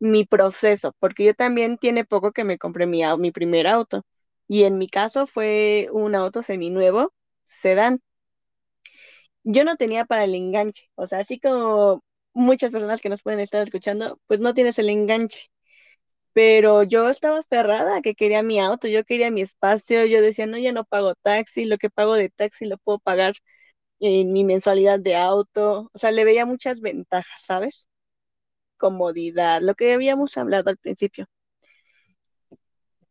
mi 0.01 0.25
proceso, 0.27 0.95
porque 1.01 1.27
yo 1.27 1.35
también 1.35 1.79
tiene 1.79 2.07
poco 2.07 2.33
que 2.33 2.45
me 2.45 2.59
compré 2.59 2.87
mi, 2.87 3.03
mi 3.19 3.33
primer 3.33 3.69
auto, 3.69 4.05
y 4.49 4.65
en 4.65 4.79
mi 4.79 4.89
caso 4.89 5.27
fue 5.29 5.89
un 5.93 6.17
auto 6.17 6.43
seminuevo, 6.43 7.15
sedán. 7.45 8.01
Yo 9.47 9.65
no 9.65 9.77
tenía 9.77 10.05
para 10.05 10.25
el 10.25 10.35
enganche, 10.35 10.91
o 10.97 11.07
sea, 11.07 11.21
así 11.21 11.39
como 11.41 12.03
muchas 12.35 12.71
personas 12.73 13.01
que 13.01 13.09
nos 13.09 13.23
pueden 13.23 13.41
estar 13.41 13.63
escuchando, 13.63 14.21
pues 14.27 14.41
no 14.41 14.55
tienes 14.55 14.79
el 14.79 14.91
enganche. 14.91 15.43
Pero 16.35 16.83
yo 16.85 17.09
estaba 17.11 17.41
aferrada 17.41 18.03
que 18.03 18.15
quería 18.15 18.43
mi 18.43 18.61
auto, 18.61 18.89
yo 18.89 19.05
quería 19.05 19.31
mi 19.31 19.43
espacio, 19.43 20.07
yo 20.07 20.23
decía, 20.23 20.47
no, 20.47 20.59
ya 20.59 20.73
no 20.73 20.85
pago 20.85 21.15
taxi, 21.23 21.65
lo 21.67 21.79
que 21.79 21.91
pago 21.91 22.15
de 22.15 22.31
taxi 22.31 22.67
lo 22.67 22.79
puedo 22.79 22.99
pagar 23.01 23.35
en 24.01 24.33
mi 24.33 24.45
mensualidad 24.45 25.01
de 25.01 25.17
auto, 25.17 25.91
o 25.95 25.99
sea, 25.99 26.13
le 26.13 26.25
veía 26.25 26.47
muchas 26.47 26.81
ventajas, 26.83 27.43
¿sabes? 27.45 27.89
Comodidad, 28.79 29.63
lo 29.63 29.75
que 29.77 29.95
habíamos 29.95 30.37
hablado 30.39 30.71
al 30.71 30.79
principio. 30.79 31.27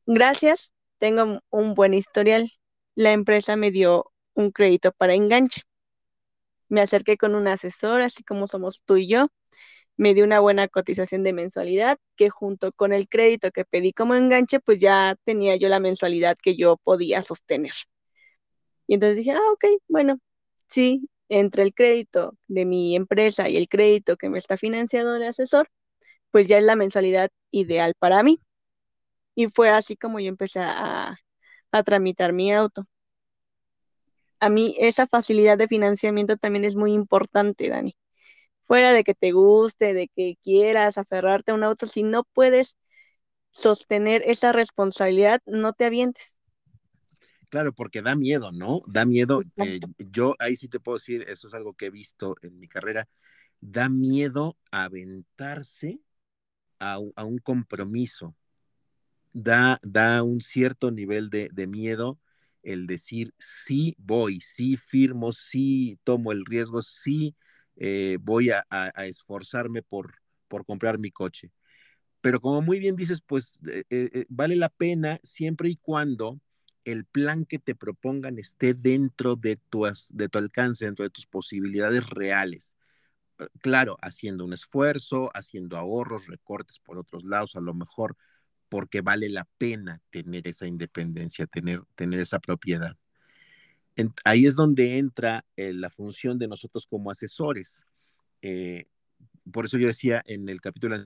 Gracias, 0.07 0.73
tengo 0.99 1.41
un 1.51 1.75
buen 1.75 1.93
historial. 1.93 2.51
La 2.95 3.11
empresa 3.11 3.55
me 3.55 3.69
dio 3.71 4.11
un 4.33 4.49
crédito 4.51 4.91
para 4.91 5.13
enganche. 5.13 5.61
Me 6.69 6.81
acerqué 6.81 7.17
con 7.17 7.35
un 7.35 7.47
asesor, 7.47 8.01
así 8.01 8.23
como 8.23 8.47
somos 8.47 8.83
tú 8.85 8.97
y 8.97 9.07
yo. 9.07 9.27
Me 9.97 10.13
dio 10.15 10.25
una 10.25 10.39
buena 10.41 10.67
cotización 10.69 11.23
de 11.23 11.33
mensualidad, 11.33 11.97
que 12.17 12.29
junto 12.29 12.71
con 12.73 12.93
el 12.93 13.09
crédito 13.09 13.51
que 13.51 13.65
pedí 13.65 13.93
como 13.93 14.15
enganche, 14.15 14.59
pues 14.61 14.79
ya 14.79 15.15
tenía 15.25 15.55
yo 15.57 15.69
la 15.69 15.79
mensualidad 15.81 16.37
que 16.41 16.55
yo 16.57 16.77
podía 16.77 17.21
sostener. 17.23 17.73
Y 18.87 18.95
entonces 18.95 19.17
dije, 19.17 19.31
ah, 19.31 19.51
ok, 19.53 19.65
bueno, 19.87 20.19
sí, 20.69 21.09
entre 21.29 21.63
el 21.63 21.73
crédito 21.73 22.37
de 22.47 22.65
mi 22.65 22.95
empresa 22.95 23.49
y 23.49 23.57
el 23.57 23.67
crédito 23.69 24.17
que 24.17 24.29
me 24.29 24.37
está 24.37 24.57
financiando 24.57 25.15
el 25.15 25.23
asesor, 25.23 25.69
pues 26.31 26.47
ya 26.47 26.57
es 26.59 26.63
la 26.65 26.75
mensualidad 26.75 27.29
ideal 27.51 27.93
para 27.99 28.23
mí. 28.23 28.41
Y 29.35 29.47
fue 29.47 29.69
así 29.69 29.97
como 29.97 30.19
yo 30.19 30.29
empecé 30.29 30.59
a, 30.61 31.17
a 31.71 31.83
tramitar 31.83 32.33
mi 32.33 32.53
auto. 32.53 32.85
A 34.45 34.49
mí 34.49 34.75
esa 34.77 35.07
facilidad 35.07 35.57
de 35.57 35.67
financiamiento 35.67 36.37
también 36.37 36.65
es 36.65 36.75
muy 36.75 36.93
importante, 36.93 37.67
Dani. 37.67 37.97
Fuera 38.61 38.93
de 38.93 39.03
que 39.03 39.15
te 39.15 39.31
guste, 39.31 39.95
de 39.95 40.07
que 40.15 40.37
quieras 40.43 40.99
aferrarte 40.99 41.49
a 41.49 41.55
un 41.55 41.63
auto, 41.63 41.87
si 41.87 42.03
no 42.03 42.25
puedes 42.31 42.77
sostener 43.49 44.21
esa 44.23 44.51
responsabilidad, 44.51 45.41
no 45.47 45.73
te 45.73 45.85
avientes. 45.85 46.37
Claro, 47.49 47.73
porque 47.73 48.03
da 48.03 48.15
miedo, 48.15 48.51
¿no? 48.51 48.83
Da 48.85 49.03
miedo. 49.03 49.41
Eh, 49.57 49.79
yo 49.97 50.35
ahí 50.37 50.55
sí 50.55 50.67
te 50.67 50.79
puedo 50.79 50.99
decir, 50.99 51.25
eso 51.27 51.47
es 51.47 51.55
algo 51.55 51.73
que 51.73 51.87
he 51.87 51.89
visto 51.89 52.35
en 52.43 52.59
mi 52.59 52.67
carrera, 52.67 53.07
da 53.61 53.89
miedo 53.89 54.59
aventarse 54.69 56.01
a, 56.77 56.99
un 56.99 57.39
compromiso, 57.39 58.35
da, 59.33 59.79
da 59.81 60.21
un 60.21 60.39
cierto 60.39 60.91
nivel 60.91 61.31
de, 61.31 61.49
miedo 61.65 62.19
el 62.65 62.87
decir, 62.87 63.33
sí 63.37 63.95
voy, 63.97 64.41
sí 64.41 64.77
firmo, 64.77 65.31
sí 65.31 65.99
tomo 66.03 66.31
el 66.31 66.45
riesgo, 66.45 66.81
sí 66.81 67.35
eh, 67.77 68.17
voy 68.21 68.49
a, 68.49 68.65
esforzarme 69.05 69.81
por, 69.81 70.15
por 70.47 70.65
comprar 70.65 70.99
mi 70.99 71.11
coche. 71.11 71.51
Pero 72.21 72.41
como 72.41 72.61
muy 72.61 72.79
bien 72.79 72.95
dices, 72.95 73.21
pues 73.21 73.59
eh, 73.89 74.25
vale 74.29 74.55
la 74.55 74.69
pena 74.69 75.19
siempre 75.23 75.69
y 75.69 75.77
cuando 75.77 76.39
el 76.85 77.05
plan 77.05 77.45
que 77.45 77.59
te 77.59 77.75
propongan 77.75 78.39
esté 78.39 78.73
dentro 78.73 79.35
de 79.35 79.57
tu, 79.57 79.85
de 80.11 80.29
tu 80.29 80.37
alcance, 80.37 80.85
dentro 80.85 81.03
de 81.03 81.09
tus 81.09 81.25
posibilidades 81.27 82.07
reales. 82.07 82.75
Eh, 83.39 83.47
claro, 83.61 83.97
haciendo 84.01 84.45
un 84.45 84.53
esfuerzo, 84.53 85.29
haciendo 85.33 85.77
ahorros, 85.77 86.27
recortes 86.27 86.79
por 86.79 86.97
otros 86.97 87.25
lados, 87.25 87.55
a 87.55 87.61
lo 87.61 87.73
mejor 87.73 88.15
porque 88.75 88.99
vale 88.99 89.29
la 89.29 89.47
pena 89.57 90.01
tener 90.09 90.45
esa 90.49 90.67
independencia, 90.67 91.47
tener, 91.47 91.81
tener 91.95 92.19
esa 92.19 92.39
propiedad. 92.39 92.97
ahí 94.25 94.45
es 94.45 94.57
donde 94.57 94.97
entra 94.97 95.45
eh, 95.55 95.71
la 95.71 95.89
función 95.89 96.37
de 96.37 96.49
nosotros 96.49 96.85
como 96.85 97.09
asesores. 97.09 97.85
Eh, 98.41 98.87
por 99.49 99.63
eso 99.63 99.77
yo 99.77 99.87
decía 99.87 100.21
en 100.25 100.49
el 100.49 100.59
capítulo, 100.59 100.97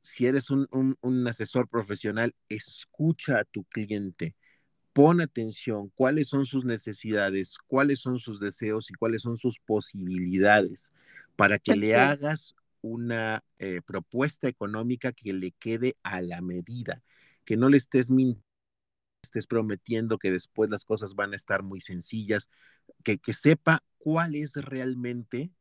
si 0.00 0.24
eres 0.24 0.48
un, 0.48 0.66
un 0.70 1.28
asesor 1.28 1.68
profesional, 1.68 2.34
escucha 2.48 3.40
a 3.40 3.44
tu 3.44 3.64
cliente, 3.64 4.34
pon 4.94 5.20
atención 5.20 5.90
cuáles 5.94 6.28
son 6.28 6.46
sus 6.46 6.64
necesidades, 6.64 7.58
cuáles 7.66 7.98
son 7.98 8.18
sus 8.18 8.40
deseos 8.40 8.90
y 8.90 8.94
cuáles 8.94 9.20
son 9.20 9.36
sus 9.36 9.58
posibilidades 9.58 10.92
para 11.36 11.58
que 11.58 11.76
le 11.76 11.94
hagas 11.94 12.54
una 12.82 13.44
eh, 13.58 13.80
propuesta 13.84 14.48
económica 14.48 15.12
que 15.12 15.32
le 15.32 15.52
quede 15.52 15.96
a 16.02 16.22
la 16.22 16.40
medida, 16.40 17.02
que 17.44 17.56
no 17.56 17.68
le 17.68 17.76
estés 17.76 18.10
estés 19.22 19.46
prometiendo 19.46 20.18
que 20.18 20.30
después 20.30 20.70
las 20.70 20.84
cosas 20.84 21.14
van 21.14 21.32
a 21.32 21.36
estar 21.36 21.62
muy 21.62 21.80
sencillas, 21.80 22.50
que, 23.04 23.18
que 23.18 23.32
sepa 23.34 23.82
cuál 23.98 24.34
es 24.34 24.54
realmente 24.56 25.52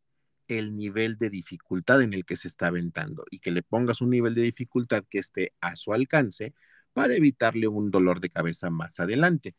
el 0.48 0.76
nivel 0.76 1.18
de 1.18 1.30
dificultad 1.30 2.02
en 2.02 2.14
el 2.14 2.26
que 2.26 2.36
se 2.36 2.48
está 2.48 2.68
aventando 2.68 3.24
y 3.32 3.40
que 3.40 3.52
le 3.52 3.62
pongas 3.62 4.02
un 4.02 4.10
nivel 4.10 4.34
de 4.36 4.42
dificultad 4.42 5.04
que 5.10 5.20
esté 5.20 5.54
a 5.62 5.76
su 5.76 5.94
alcance 5.94 6.54
para 6.94 7.14
evitarle 7.16 7.68
un 7.68 7.92
dolor 7.92 8.20
de 8.20 8.30
cabeza 8.30 8.70
más 8.70 9.00
adelante. 9.00 9.56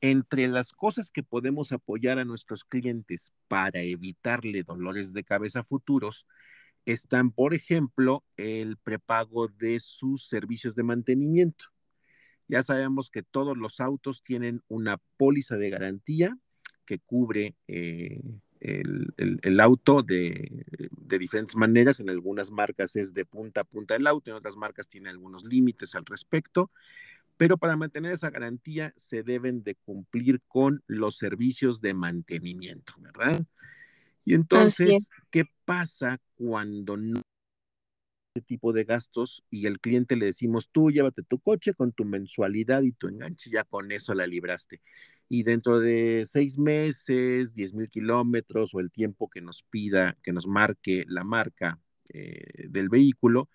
Entre 0.00 0.48
las 0.48 0.72
cosas 0.72 1.10
que 1.10 1.22
podemos 1.22 1.72
apoyar 1.72 2.18
a 2.18 2.24
nuestros 2.24 2.64
clientes 2.64 3.32
para 3.48 3.82
evitarle 3.82 4.62
dolores 4.62 5.12
de 5.12 5.24
cabeza 5.24 5.62
futuros, 5.62 6.26
están, 6.86 7.30
por 7.30 7.54
ejemplo, 7.54 8.24
el 8.36 8.76
prepago 8.76 9.48
de 9.48 9.80
sus 9.80 10.28
servicios 10.28 10.74
de 10.74 10.82
mantenimiento. 10.82 11.66
Ya 12.48 12.62
sabemos 12.62 13.10
que 13.10 13.22
todos 13.22 13.56
los 13.56 13.80
autos 13.80 14.22
tienen 14.22 14.62
una 14.68 14.98
póliza 15.16 15.56
de 15.56 15.70
garantía 15.70 16.36
que 16.84 16.98
cubre 16.98 17.54
eh, 17.68 18.20
el, 18.60 19.60
auto 19.60 20.02
de, 20.02 20.64
diferentes 21.18 21.54
maneras. 21.56 22.00
En 22.00 22.10
algunas 22.10 22.50
marcas 22.50 22.96
es 22.96 23.14
de 23.14 23.24
punta 23.24 23.60
a 23.60 23.64
punta 23.64 23.94
el 23.94 24.06
auto, 24.06 24.30
en 24.30 24.36
otras 24.36 24.56
marcas 24.56 24.88
tiene 24.88 25.08
algunos 25.08 25.44
límites 25.44 25.94
al 25.94 26.04
respecto. 26.04 26.70
Pero 27.36 27.56
para 27.56 27.76
mantener 27.76 28.12
esa 28.12 28.30
garantía 28.30 28.92
se 28.96 29.22
deben 29.22 29.62
de 29.62 29.76
cumplir 29.76 30.42
con 30.48 30.82
los 30.86 31.16
servicios 31.16 31.80
de 31.80 31.94
mantenimiento, 31.94 32.92
¿verdad? 32.98 33.46
Y 34.24 34.34
entonces, 34.34 35.08
¿qué 35.30 35.44
pasa 35.64 36.20
cuando 36.36 36.96
no 36.96 37.22
este 38.34 38.46
tipo 38.46 38.72
de 38.72 38.84
gastos 38.84 39.42
y 39.50 39.66
el 39.66 39.80
cliente 39.80 40.14
le 40.14 40.26
decimos, 40.26 40.68
tú 40.70 40.90
llévate 40.90 41.24
tu 41.24 41.40
coche 41.40 41.74
con 41.74 41.92
tu 41.92 42.04
mensualidad 42.04 42.82
y 42.82 42.92
tu 42.92 43.08
enganche, 43.08 43.50
ya 43.50 43.64
con 43.64 43.90
eso 43.90 44.14
la 44.14 44.26
libraste. 44.26 44.80
Y 45.28 45.42
dentro 45.42 45.80
de 45.80 46.24
seis 46.26 46.56
meses, 46.56 47.54
diez 47.54 47.74
mil 47.74 47.88
kilómetros 47.88 48.74
o 48.74 48.80
el 48.80 48.90
tiempo 48.90 49.28
que 49.28 49.40
nos 49.40 49.64
pida, 49.64 50.16
que 50.22 50.32
nos 50.32 50.46
marque 50.46 51.04
la 51.08 51.24
marca 51.24 51.80
eh, 52.08 52.68
del 52.68 52.88
vehículo, 52.88 53.48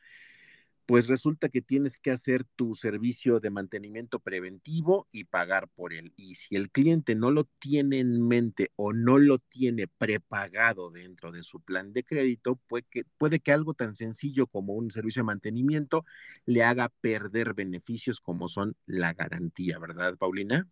pues 0.86 1.08
resulta 1.08 1.50
que 1.50 1.62
tienes 1.62 2.00
que 2.00 2.12
hacer 2.12 2.44
tu 2.56 2.76
servicio 2.76 3.40
de 3.40 3.50
mantenimiento 3.50 4.20
preventivo 4.20 5.08
y 5.12 5.24
pagar 5.24 5.68
por 5.70 5.94
él. 5.94 6.14
Y 6.16 6.36
si 6.36 6.56
el 6.56 6.70
cliente 6.70 7.16
no 7.16 7.32
lo 7.32 7.46
tiene 7.60 8.00
en 8.00 8.28
mente 8.28 8.72
o 8.76 8.94
no 8.94 9.18
lo 9.18 9.40
tiene 9.40 9.88
prepagado 9.88 10.92
dentro 10.92 11.32
de 11.32 11.44
su 11.44 11.62
plan 11.62 11.92
de 11.94 12.04
crédito, 12.04 12.60
puede 12.68 12.86
que, 12.90 13.04
puede 13.18 13.40
que 13.40 13.52
algo 13.52 13.74
tan 13.74 13.96
sencillo 13.96 14.48
como 14.48 14.74
un 14.74 14.92
servicio 14.92 15.22
de 15.22 15.28
mantenimiento 15.28 16.06
le 16.46 16.64
haga 16.64 16.90
perder 17.02 17.54
beneficios 17.54 18.20
como 18.22 18.48
son 18.48 18.76
la 18.86 19.14
garantía, 19.14 19.80
¿verdad, 19.80 20.16
Paulina? 20.18 20.68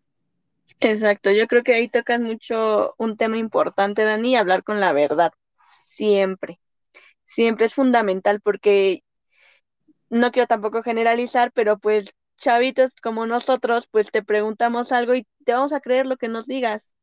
Exacto, 0.80 1.30
yo 1.30 1.46
creo 1.46 1.62
que 1.62 1.74
ahí 1.74 1.88
tocan 1.88 2.22
mucho 2.22 2.94
un 2.98 3.16
tema 3.16 3.36
importante, 3.36 4.04
Dani, 4.04 4.36
hablar 4.36 4.64
con 4.64 4.80
la 4.80 4.92
verdad, 4.92 5.32
siempre, 5.84 6.60
siempre 7.24 7.66
es 7.66 7.74
fundamental 7.74 8.40
porque 8.40 9.03
no 10.10 10.32
quiero 10.32 10.46
tampoco 10.46 10.82
generalizar, 10.82 11.52
pero 11.52 11.78
pues 11.78 12.14
chavitos 12.36 12.94
como 13.02 13.26
nosotros, 13.26 13.86
pues 13.90 14.10
te 14.10 14.22
preguntamos 14.22 14.92
algo 14.92 15.14
y 15.14 15.26
te 15.44 15.52
vamos 15.52 15.72
a 15.72 15.80
creer 15.80 16.06
lo 16.06 16.16
que 16.16 16.28
nos 16.28 16.46
digas. 16.46 16.94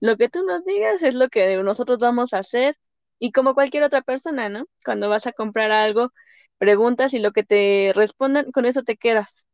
Lo 0.00 0.16
que 0.16 0.28
tú 0.28 0.42
nos 0.44 0.64
digas 0.64 1.02
es 1.02 1.14
lo 1.14 1.28
que 1.28 1.56
nosotros 1.62 1.98
vamos 1.98 2.32
a 2.34 2.38
hacer 2.38 2.76
y 3.18 3.32
como 3.32 3.54
cualquier 3.54 3.82
otra 3.84 4.02
persona, 4.02 4.48
¿no? 4.48 4.66
Cuando 4.84 5.08
vas 5.08 5.26
a 5.26 5.32
comprar 5.32 5.70
algo, 5.72 6.12
preguntas 6.58 7.14
y 7.14 7.18
lo 7.18 7.32
que 7.32 7.44
te 7.44 7.92
respondan, 7.94 8.50
con 8.52 8.66
eso 8.66 8.82
te 8.82 8.96
quedas 8.96 9.46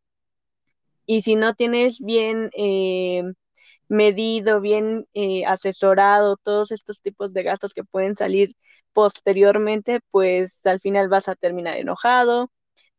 y 1.07 1.23
si 1.23 1.37
no 1.37 1.55
tienes 1.55 2.01
bien 2.01 2.51
eh, 2.57 3.23
medido, 3.93 4.61
bien 4.61 5.07
eh, 5.15 5.45
asesorado, 5.47 6.37
todos 6.39 6.73
estos 6.73 7.03
tipos 7.03 7.33
de 7.33 7.43
gastos 7.45 7.75
que 7.75 7.85
pueden 7.85 8.17
salir 8.17 8.55
posteriormente, 8.93 10.01
pues 10.11 10.67
al 10.67 10.81
final 10.81 11.09
vas 11.09 11.29
a 11.29 11.35
terminar 11.37 11.77
enojado, 11.79 12.51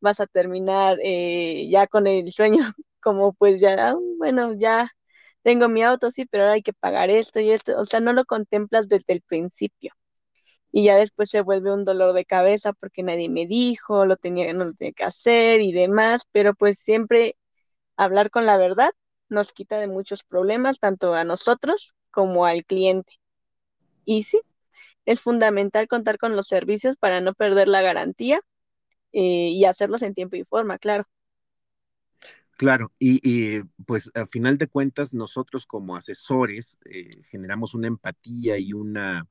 vas 0.01 0.19
a 0.19 0.27
terminar 0.27 0.97
eh, 1.03 1.67
ya 1.69 1.87
con 1.87 2.07
el 2.07 2.31
sueño 2.31 2.59
como 3.01 3.33
pues 3.33 3.61
ya, 3.61 3.91
ah, 3.91 3.95
bueno, 4.17 4.53
ya 4.55 4.89
tengo 5.43 5.67
mi 5.69 5.83
auto, 5.83 6.11
sí, 6.11 6.25
pero 6.25 6.43
ahora 6.43 6.53
hay 6.55 6.61
que 6.63 6.73
pagar 6.73 7.09
esto 7.09 7.39
y 7.39 7.51
esto, 7.51 7.77
o 7.79 7.85
sea, 7.85 7.99
no 7.99 8.13
lo 8.13 8.25
contemplas 8.25 8.87
desde 8.89 9.13
el 9.13 9.21
principio. 9.21 9.91
Y 10.71 10.85
ya 10.85 10.95
después 10.97 11.29
se 11.29 11.41
vuelve 11.41 11.71
un 11.73 11.85
dolor 11.85 12.13
de 12.15 12.25
cabeza 12.25 12.73
porque 12.73 13.03
nadie 13.03 13.29
me 13.29 13.45
dijo, 13.47 14.05
lo 14.05 14.17
tenía, 14.17 14.51
no 14.53 14.65
lo 14.65 14.73
tenía 14.73 14.93
que 14.93 15.03
hacer 15.03 15.61
y 15.61 15.71
demás, 15.71 16.23
pero 16.31 16.55
pues 16.55 16.79
siempre 16.79 17.35
hablar 17.97 18.31
con 18.31 18.45
la 18.47 18.57
verdad 18.57 18.91
nos 19.33 19.51
quita 19.51 19.77
de 19.79 19.87
muchos 19.87 20.23
problemas, 20.23 20.79
tanto 20.79 21.13
a 21.13 21.23
nosotros 21.25 21.93
como 22.11 22.45
al 22.45 22.63
cliente. 22.65 23.13
Y 24.05 24.23
sí, 24.23 24.41
es 25.05 25.19
fundamental 25.19 25.87
contar 25.87 26.17
con 26.17 26.35
los 26.35 26.47
servicios 26.47 26.95
para 26.97 27.21
no 27.21 27.33
perder 27.33 27.67
la 27.67 27.81
garantía 27.81 28.41
eh, 29.11 29.49
y 29.49 29.65
hacerlos 29.65 30.01
en 30.01 30.13
tiempo 30.13 30.35
y 30.37 30.45
forma, 30.45 30.77
claro. 30.77 31.05
Claro, 32.57 32.93
y, 32.99 33.61
pues 33.85 34.11
a 34.13 34.27
final 34.27 34.57
de 34.57 34.67
cuentas 34.67 35.13
nosotros 35.13 35.65
como 35.65 35.95
asesores 35.95 36.77
eh, 36.85 37.23
generamos 37.29 37.73
una 37.73 37.87
empatía 37.87 38.57
y 38.59 38.73
una, 38.73 39.27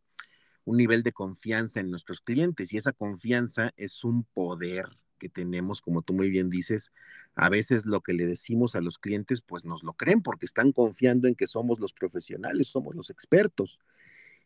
un 0.65 0.77
nivel 0.77 1.03
de 1.03 1.13
confianza 1.13 1.81
en 1.81 1.91
nuestros 1.91 2.21
clientes 2.21 2.73
y 2.73 2.77
esa 2.79 2.93
confianza 2.93 3.73
es 3.77 4.05
un 4.05 4.25
poder 4.25 4.87
que 5.19 5.29
tenemos, 5.29 5.81
como 5.81 6.03
tú 6.03 6.15
muy 6.15 6.31
bien 6.31 6.51
dices, 6.51 6.93
a 7.35 7.49
veces 7.49 7.87
lo 7.87 8.01
que 8.01 8.13
le 8.13 8.27
decimos 8.27 8.75
a 8.75 8.81
los 8.81 8.99
clientes 8.99 9.41
pues 9.41 9.65
nos 9.65 9.83
lo 9.83 9.95
creen 9.95 10.23
porque 10.23 10.47
están 10.47 10.73
confiando 10.73 11.29
en 11.29 11.35
que 11.35 11.47
somos 11.47 11.81
los 11.81 11.93
profesionales, 11.93 12.69
somos 12.69 12.95
los 12.95 13.11
expertos. 13.11 13.79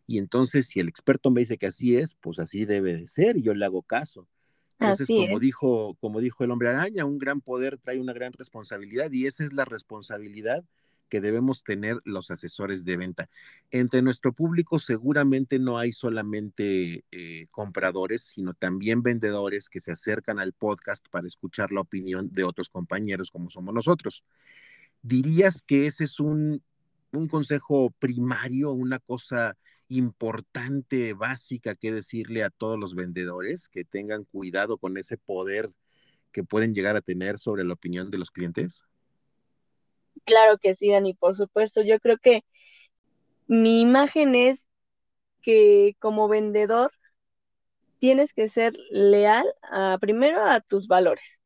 Y 0.06 0.18
entonces 0.18 0.66
si 0.68 0.80
el 0.80 0.88
experto 0.88 1.30
me 1.30 1.40
dice 1.40 1.58
que 1.58 1.66
así 1.66 1.96
es, 1.96 2.14
pues 2.14 2.38
así 2.38 2.64
debe 2.64 2.94
de 2.96 3.08
ser 3.08 3.36
y 3.36 3.42
yo 3.42 3.54
le 3.54 3.64
hago 3.64 3.82
caso. 3.82 4.28
Entonces, 4.78 5.08
como 5.08 5.38
dijo, 5.38 5.96
como 6.00 6.20
dijo 6.20 6.44
el 6.44 6.50
hombre 6.50 6.68
araña, 6.68 7.06
un 7.06 7.18
gran 7.18 7.40
poder 7.40 7.78
trae 7.78 7.98
una 7.98 8.12
gran 8.12 8.34
responsabilidad 8.34 9.10
y 9.10 9.26
esa 9.26 9.44
es 9.44 9.54
la 9.54 9.64
responsabilidad 9.64 10.64
que 11.08 11.20
debemos 11.20 11.62
tener 11.62 11.98
los 12.04 12.30
asesores 12.30 12.84
de 12.84 12.96
venta. 12.96 13.28
Entre 13.70 14.02
nuestro 14.02 14.32
público 14.32 14.78
seguramente 14.78 15.58
no 15.58 15.78
hay 15.78 15.92
solamente 15.92 17.04
eh, 17.10 17.46
compradores, 17.50 18.22
sino 18.22 18.54
también 18.54 19.02
vendedores 19.02 19.68
que 19.68 19.80
se 19.80 19.92
acercan 19.92 20.38
al 20.38 20.52
podcast 20.52 21.06
para 21.08 21.26
escuchar 21.26 21.72
la 21.72 21.80
opinión 21.80 22.28
de 22.32 22.44
otros 22.44 22.68
compañeros 22.68 23.30
como 23.30 23.50
somos 23.50 23.74
nosotros. 23.74 24.24
¿Dirías 25.02 25.62
que 25.62 25.86
ese 25.86 26.04
es 26.04 26.20
un, 26.20 26.62
un 27.12 27.28
consejo 27.28 27.92
primario, 27.98 28.72
una 28.72 28.98
cosa 28.98 29.56
importante, 29.88 31.12
básica 31.12 31.74
que 31.74 31.92
decirle 31.92 32.42
a 32.42 32.50
todos 32.50 32.78
los 32.78 32.94
vendedores 32.94 33.68
que 33.68 33.84
tengan 33.84 34.24
cuidado 34.24 34.78
con 34.78 34.96
ese 34.96 35.16
poder 35.16 35.70
que 36.32 36.44
pueden 36.44 36.74
llegar 36.74 36.96
a 36.96 37.00
tener 37.00 37.38
sobre 37.38 37.64
la 37.64 37.74
opinión 37.74 38.10
de 38.10 38.18
los 38.18 38.30
clientes? 38.30 38.82
Claro 40.26 40.58
que 40.58 40.74
sí, 40.74 40.90
Dani, 40.90 41.14
por 41.14 41.34
supuesto. 41.34 41.82
Yo 41.82 41.98
creo 42.00 42.18
que 42.18 42.42
mi 43.46 43.80
imagen 43.80 44.34
es 44.34 44.68
que 45.42 45.94
como 46.00 46.28
vendedor 46.28 46.92
tienes 47.98 48.34
que 48.34 48.48
ser 48.48 48.72
leal 48.90 49.46
a, 49.62 49.98
primero 50.00 50.44
a 50.44 50.60
tus 50.60 50.88
valores, 50.88 51.40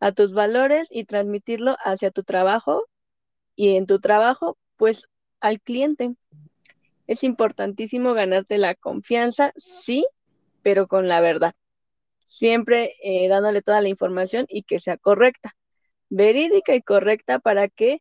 a 0.00 0.12
tus 0.12 0.34
valores 0.34 0.88
y 0.90 1.04
transmitirlo 1.04 1.76
hacia 1.84 2.10
tu 2.10 2.24
trabajo 2.24 2.84
y 3.56 3.76
en 3.76 3.86
tu 3.86 4.00
trabajo, 4.00 4.58
pues 4.76 5.08
al 5.40 5.60
cliente. 5.60 6.16
Es 7.06 7.24
importantísimo 7.24 8.14
ganarte 8.14 8.58
la 8.58 8.74
confianza, 8.74 9.52
sí, 9.56 10.06
pero 10.62 10.88
con 10.88 11.08
la 11.08 11.20
verdad. 11.20 11.52
Siempre 12.26 12.96
eh, 13.02 13.28
dándole 13.28 13.62
toda 13.62 13.80
la 13.80 13.88
información 13.88 14.46
y 14.48 14.64
que 14.64 14.78
sea 14.80 14.96
correcta, 14.96 15.54
verídica 16.12 16.74
y 16.74 16.82
correcta 16.82 17.38
para 17.40 17.68
que, 17.68 18.00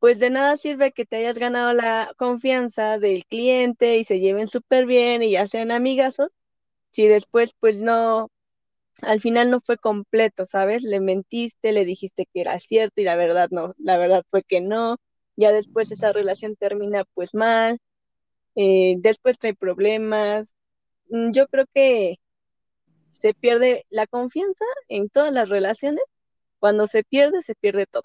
pues 0.00 0.18
de 0.20 0.30
nada 0.30 0.56
sirve 0.56 0.92
que 0.92 1.06
te 1.06 1.16
hayas 1.16 1.38
ganado 1.38 1.72
la 1.74 2.12
confianza 2.18 2.98
del 2.98 3.24
cliente 3.26 3.98
y 3.98 4.04
se 4.04 4.20
lleven 4.20 4.48
súper 4.48 4.86
bien 4.86 5.22
y 5.22 5.32
ya 5.32 5.46
sean 5.46 5.70
amigazos, 5.72 6.28
si 6.92 7.08
después 7.08 7.54
pues 7.60 7.76
no, 7.78 8.30
al 9.02 9.20
final 9.20 9.50
no 9.50 9.60
fue 9.60 9.78
completo, 9.78 10.46
¿sabes? 10.46 10.82
Le 10.84 11.00
mentiste, 11.00 11.72
le 11.72 11.84
dijiste 11.84 12.26
que 12.32 12.40
era 12.42 12.58
cierto 12.60 13.00
y 13.00 13.04
la 13.04 13.16
verdad 13.16 13.48
no, 13.52 13.74
la 13.78 13.98
verdad 13.98 14.24
fue 14.30 14.42
que 14.42 14.60
no, 14.60 14.96
ya 15.36 15.52
después 15.52 15.92
esa 15.92 16.12
relación 16.12 16.56
termina 16.56 17.04
pues 17.14 17.34
mal 17.34 17.78
eh, 18.56 18.96
después 18.98 19.38
trae 19.38 19.54
problemas. 19.54 20.54
Mm, 21.10 21.32
yo 21.32 21.46
creo 21.48 21.66
que 21.74 22.16
se 23.10 23.34
pierde 23.34 23.86
la 23.90 24.06
confianza 24.06 24.64
en 24.88 25.08
todas 25.10 25.32
las 25.32 25.48
relaciones. 25.48 26.04
Cuando 26.60 26.86
se 26.86 27.04
pierde, 27.04 27.42
se 27.42 27.54
pierde 27.56 27.86
todo. 27.86 28.04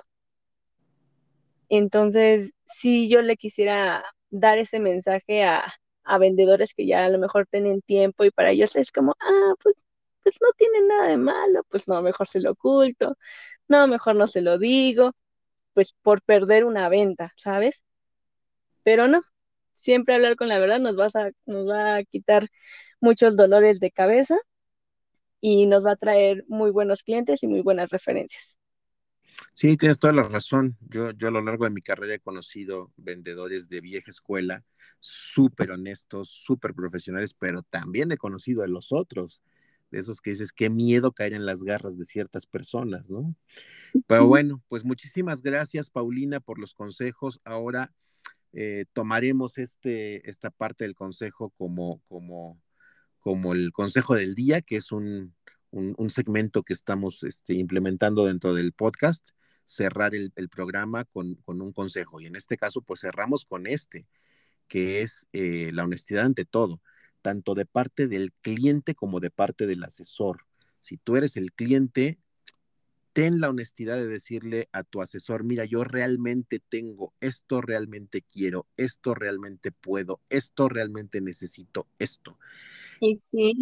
Entonces, 1.70 2.54
si 2.65 3.10
yo 3.10 3.22
le 3.22 3.38
quisiera 3.38 4.04
dar 4.30 4.58
ese 4.58 4.80
mensaje 4.80 5.44
a, 5.44 5.63
a 6.04 6.18
vendedores 6.18 6.74
que 6.74 6.88
ya 6.88 7.06
a 7.06 7.10
lo 7.10 7.20
mejor 7.20 7.48
tienen 7.48 7.82
tiempo 7.82 8.24
y 8.26 8.32
para 8.32 8.52
ellos 8.52 8.76
es 8.76 8.91
como, 8.91 9.15
ah, 9.20 9.54
pues, 9.63 9.86
pues 10.24 10.38
no 10.41 10.50
tiene 10.58 10.88
nada 10.88 11.08
de 11.10 11.18
malo, 11.18 11.63
pues 11.70 11.88
no, 11.88 12.02
mejor 12.02 12.28
se 12.28 12.41
lo 12.41 12.52
oculto, 12.52 13.18
no, 13.68 13.88
mejor 13.88 14.15
no 14.15 14.28
se 14.28 14.41
lo 14.41 14.58
digo, 14.60 15.12
pues 15.74 15.94
por 16.04 16.22
perder 16.24 16.65
una 16.65 16.89
venta, 16.89 17.34
¿sabes? 17.38 17.86
Pero 18.84 19.08
no, 19.08 19.22
siempre 19.74 20.15
hablar 20.15 20.36
con 20.38 20.48
la 20.50 20.60
verdad 20.60 20.80
nos, 20.80 20.96
vas 20.96 21.15
a, 21.15 21.32
nos 21.46 21.68
va 21.68 21.98
a 21.98 22.04
quitar 22.04 22.48
muchos 23.02 23.36
dolores 23.38 23.80
de 23.80 23.91
cabeza 23.91 24.38
y 25.41 25.65
nos 25.65 25.86
va 25.86 25.91
a 25.91 25.95
traer 25.95 26.45
muy 26.48 26.71
buenos 26.71 27.04
clientes 27.04 27.43
y 27.43 27.48
muy 27.48 27.62
buenas 27.62 27.89
referencias. 27.89 28.58
Sí, 29.54 29.78
tienes 29.78 30.00
toda 30.00 30.13
la 30.13 30.24
razón. 30.24 30.78
Yo, 30.82 31.12
yo 31.12 31.28
a 31.28 31.32
lo 31.32 31.41
largo 31.41 31.65
de 31.65 31.71
mi 31.71 31.82
carrera 31.82 32.15
he 32.15 32.19
conocido 32.19 32.91
vendedores 32.98 33.69
de 33.69 33.82
vieja 33.82 34.12
escuela, 34.12 34.63
súper 35.00 35.71
honestos, 35.71 36.30
súper 36.30 36.74
profesionales, 36.74 37.34
pero 37.34 37.62
también 37.63 38.12
he 38.12 38.17
conocido 38.17 38.63
a 38.63 38.67
los 38.67 38.91
otros, 38.91 39.41
de 39.91 40.00
esos 40.00 40.19
que 40.19 40.32
dices, 40.32 40.52
qué 40.52 40.69
miedo 40.69 41.12
caer 41.12 41.34
en 41.34 41.45
las 41.45 41.63
garras 41.63 41.98
de 41.98 42.06
ciertas 42.06 42.45
personas, 42.45 43.10
¿no? 43.10 43.36
Pero 44.08 44.28
bueno, 44.28 44.62
pues 44.67 44.84
muchísimas 44.84 45.41
gracias, 45.41 45.89
Paulina, 45.89 46.39
por 46.39 46.60
los 46.60 46.74
consejos. 46.74 47.39
Ahora 47.45 47.93
eh, 48.54 48.86
tomaremos 48.93 49.58
este, 49.58 50.30
esta 50.30 50.50
parte 50.50 50.86
del 50.86 50.95
consejo 50.95 51.52
como, 51.58 52.02
como, 52.08 52.60
como 53.25 53.53
el 53.53 53.71
consejo 53.73 54.13
del 54.13 54.35
día, 54.35 54.61
que 54.61 54.75
es 54.75 54.91
un, 54.91 55.33
un, 55.71 56.09
segmento 56.11 56.61
que 56.61 56.73
estamos 56.73 57.23
este, 57.23 57.55
implementando 57.55 58.23
dentro 58.23 58.53
del 58.53 58.71
podcast, 58.71 59.27
cerrar 59.65 60.13
el, 60.13 60.31
programa 60.51 61.05
con, 61.05 61.33
con, 61.43 61.59
un 61.59 61.73
consejo. 61.73 62.21
Y 62.21 62.27
en 62.27 62.35
este 62.35 62.55
caso, 62.55 62.83
pues 62.83 62.99
cerramos 62.99 63.43
con 63.45 63.65
este, 63.65 64.05
que 64.67 65.01
es 65.01 65.25
eh, 65.33 65.71
la 65.73 65.85
honestidad 65.85 66.25
ante 66.25 66.45
todo, 66.45 66.83
tanto 67.23 67.55
de 67.55 67.65
parte 67.65 68.07
del 68.07 68.31
cliente 68.41 68.93
como 68.93 69.19
de 69.19 69.31
parte 69.31 69.65
del 69.65 69.83
asesor. 69.83 70.45
Si 70.79 70.97
tú 70.97 71.15
eres 71.15 71.35
el 71.35 71.51
cliente, 71.51 72.19
ten 73.15 73.39
la 73.39 73.49
honestidad 73.49 73.95
de 73.95 74.08
decirle 74.08 74.67
a 74.73 74.84
tu 74.84 75.01
asesor, 75.01 75.45
mira, 75.45 75.63
yo 75.63 75.86
realmente 75.86 76.60
tengo 76.60 77.13
esto, 77.21 77.62
realmente 77.62 78.21
quiero, 78.21 78.67
esto 78.75 79.15
realmente 79.15 79.71
puedo, 79.71 80.19
esto 80.30 80.67
realmente 80.67 81.21
necesito, 81.21 81.88
esto. 81.97 82.38
Sí. 82.99 83.54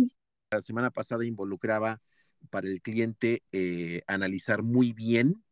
La 0.49 0.59
semana 0.59 0.89
pasada 0.89 1.23
involucraba 1.23 2.01
para 2.49 2.67
el 2.67 2.81
cliente 2.81 3.43
eh, 3.51 4.01
analizar 4.07 4.63
muy 4.63 4.91
bien 4.91 5.43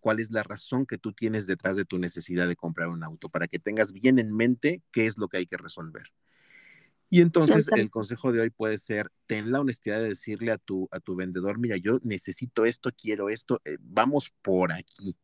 cuál 0.00 0.18
es 0.18 0.32
la 0.32 0.42
razón 0.42 0.84
que 0.84 0.98
tú 0.98 1.12
tienes 1.12 1.46
detrás 1.46 1.76
de 1.76 1.84
tu 1.84 1.98
necesidad 1.98 2.48
de 2.48 2.56
comprar 2.56 2.88
un 2.88 3.04
auto, 3.04 3.28
para 3.28 3.46
que 3.46 3.60
tengas 3.60 3.92
bien 3.92 4.18
en 4.18 4.34
mente 4.34 4.82
qué 4.90 5.06
es 5.06 5.16
lo 5.16 5.28
que 5.28 5.36
hay 5.36 5.46
que 5.46 5.58
resolver. 5.58 6.10
Y 7.10 7.20
entonces 7.20 7.70
el 7.76 7.90
consejo 7.90 8.32
de 8.32 8.40
hoy 8.40 8.50
puede 8.50 8.78
ser, 8.78 9.10
ten 9.26 9.52
la 9.52 9.60
honestidad 9.60 10.00
de 10.00 10.08
decirle 10.08 10.52
a 10.52 10.58
tu, 10.58 10.88
a 10.90 11.00
tu 11.00 11.14
vendedor, 11.14 11.58
mira, 11.58 11.76
yo 11.76 12.00
necesito 12.02 12.64
esto, 12.64 12.90
quiero 12.90 13.28
esto, 13.28 13.60
eh, 13.64 13.76
vamos 13.80 14.32
por 14.42 14.72
aquí, 14.72 15.16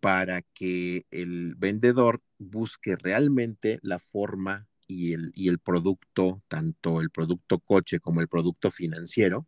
para 0.00 0.42
que 0.42 1.06
el 1.10 1.54
vendedor 1.56 2.22
busque 2.38 2.96
realmente 2.96 3.78
la 3.82 3.98
forma 3.98 4.68
y 4.86 5.12
el, 5.12 5.32
y 5.34 5.48
el 5.48 5.58
producto, 5.58 6.42
tanto 6.48 7.00
el 7.00 7.10
producto 7.10 7.58
coche 7.58 8.00
como 8.00 8.20
el 8.20 8.28
producto 8.28 8.70
financiero, 8.70 9.46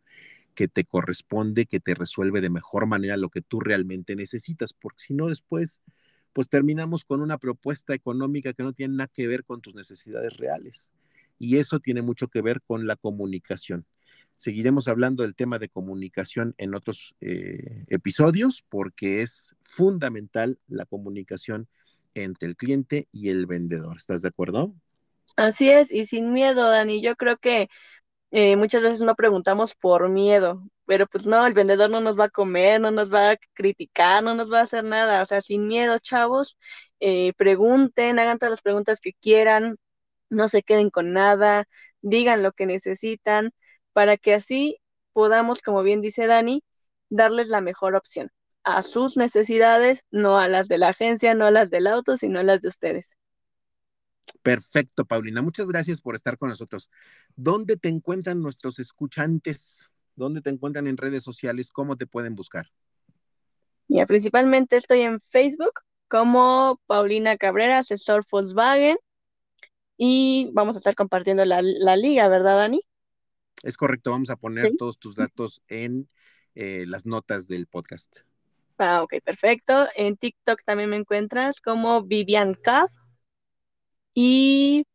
que 0.54 0.68
te 0.68 0.84
corresponde, 0.84 1.66
que 1.66 1.80
te 1.80 1.94
resuelve 1.94 2.40
de 2.40 2.50
mejor 2.50 2.86
manera 2.86 3.16
lo 3.16 3.30
que 3.30 3.40
tú 3.40 3.60
realmente 3.60 4.16
necesitas, 4.16 4.72
porque 4.72 5.04
si 5.04 5.14
no 5.14 5.28
después, 5.28 5.80
pues 6.32 6.48
terminamos 6.48 7.04
con 7.04 7.22
una 7.22 7.38
propuesta 7.38 7.94
económica 7.94 8.52
que 8.52 8.64
no 8.64 8.72
tiene 8.72 8.96
nada 8.96 9.08
que 9.08 9.28
ver 9.28 9.44
con 9.44 9.60
tus 9.60 9.74
necesidades 9.74 10.36
reales 10.36 10.90
y 11.40 11.56
eso 11.56 11.80
tiene 11.80 12.02
mucho 12.02 12.28
que 12.28 12.42
ver 12.42 12.60
con 12.62 12.86
la 12.86 12.94
comunicación. 12.96 13.86
Seguiremos 14.36 14.88
hablando 14.88 15.22
del 15.22 15.34
tema 15.34 15.58
de 15.58 15.68
comunicación 15.68 16.54
en 16.58 16.74
otros 16.74 17.14
eh, 17.20 17.84
episodios 17.88 18.62
porque 18.68 19.22
es 19.22 19.54
fundamental 19.64 20.58
la 20.68 20.84
comunicación 20.84 21.66
entre 22.14 22.48
el 22.48 22.56
cliente 22.56 23.08
y 23.10 23.30
el 23.30 23.46
vendedor. 23.46 23.96
¿Estás 23.96 24.22
de 24.22 24.28
acuerdo? 24.28 24.74
Así 25.36 25.70
es, 25.70 25.90
y 25.90 26.04
sin 26.04 26.32
miedo, 26.32 26.68
Dani. 26.68 27.00
Yo 27.00 27.16
creo 27.16 27.38
que 27.38 27.68
eh, 28.32 28.56
muchas 28.56 28.82
veces 28.82 29.00
no 29.00 29.14
preguntamos 29.14 29.74
por 29.74 30.08
miedo, 30.08 30.62
pero 30.86 31.06
pues 31.06 31.26
no, 31.26 31.46
el 31.46 31.54
vendedor 31.54 31.90
no 31.90 32.00
nos 32.00 32.18
va 32.18 32.24
a 32.24 32.30
comer, 32.30 32.80
no 32.80 32.90
nos 32.90 33.12
va 33.12 33.30
a 33.30 33.36
criticar, 33.54 34.22
no 34.22 34.34
nos 34.34 34.52
va 34.52 34.60
a 34.60 34.62
hacer 34.64 34.84
nada. 34.84 35.22
O 35.22 35.26
sea, 35.26 35.40
sin 35.40 35.66
miedo, 35.68 35.98
chavos, 35.98 36.58
eh, 37.00 37.32
pregunten, 37.34 38.18
hagan 38.18 38.38
todas 38.38 38.50
las 38.50 38.62
preguntas 38.62 39.00
que 39.00 39.12
quieran, 39.14 39.78
no 40.30 40.48
se 40.48 40.62
queden 40.62 40.90
con 40.90 41.12
nada, 41.12 41.66
digan 42.00 42.42
lo 42.42 42.52
que 42.52 42.66
necesitan, 42.66 43.50
para 43.92 44.16
que 44.16 44.34
así 44.34 44.78
podamos, 45.12 45.60
como 45.60 45.82
bien 45.82 46.00
dice 46.00 46.26
Dani, 46.26 46.64
darles 47.10 47.48
la 47.48 47.60
mejor 47.60 47.94
opción 47.96 48.30
a 48.64 48.82
sus 48.82 49.16
necesidades, 49.16 50.04
no 50.10 50.38
a 50.38 50.48
las 50.48 50.68
de 50.68 50.78
la 50.78 50.88
agencia, 50.88 51.34
no 51.34 51.46
a 51.46 51.50
las 51.50 51.70
del 51.70 51.86
auto, 51.86 52.16
sino 52.16 52.38
a 52.40 52.42
las 52.42 52.60
de 52.60 52.68
ustedes. 52.68 53.16
Perfecto, 54.42 55.04
Paulina. 55.04 55.42
Muchas 55.42 55.66
gracias 55.66 56.00
por 56.00 56.14
estar 56.14 56.38
con 56.38 56.50
nosotros. 56.50 56.90
¿Dónde 57.36 57.76
te 57.76 57.88
encuentran 57.88 58.40
nuestros 58.40 58.78
escuchantes? 58.78 59.90
¿Dónde 60.14 60.40
te 60.40 60.50
encuentran 60.50 60.86
en 60.86 60.96
redes 60.96 61.22
sociales? 61.22 61.70
¿Cómo 61.72 61.96
te 61.96 62.06
pueden 62.06 62.34
buscar? 62.34 62.66
Ya, 63.88 64.06
principalmente 64.06 64.76
estoy 64.76 65.00
en 65.00 65.20
Facebook 65.20 65.80
como 66.08 66.80
Paulina 66.86 67.36
Cabrera, 67.36 67.78
asesor 67.78 68.24
Volkswagen. 68.30 68.96
Y 70.02 70.48
vamos 70.54 70.76
a 70.76 70.78
estar 70.78 70.94
compartiendo 70.94 71.44
la, 71.44 71.60
liga, 71.60 72.26
¿verdad, 72.28 72.56
Dani? 72.56 72.80
Es 73.62 73.76
correcto, 73.76 74.12
vamos 74.12 74.30
a 74.30 74.36
poner 74.36 74.72
todos 74.78 74.98
tus 74.98 75.14
datos 75.14 75.60
en 75.68 76.08
eh, 76.54 76.86
las 76.86 77.04
notas 77.04 77.48
del 77.48 77.66
podcast. 77.66 78.20
Ah, 78.78 79.02
ok, 79.02 79.16
perfecto. 79.22 79.88
En 79.94 80.16
TikTok 80.16 80.62
también 80.64 80.88
me 80.88 80.96
encuentras 80.96 81.60
como 81.60 82.02
Vivian 82.02 82.54
Cav. 82.54 82.88
Y 84.14 84.86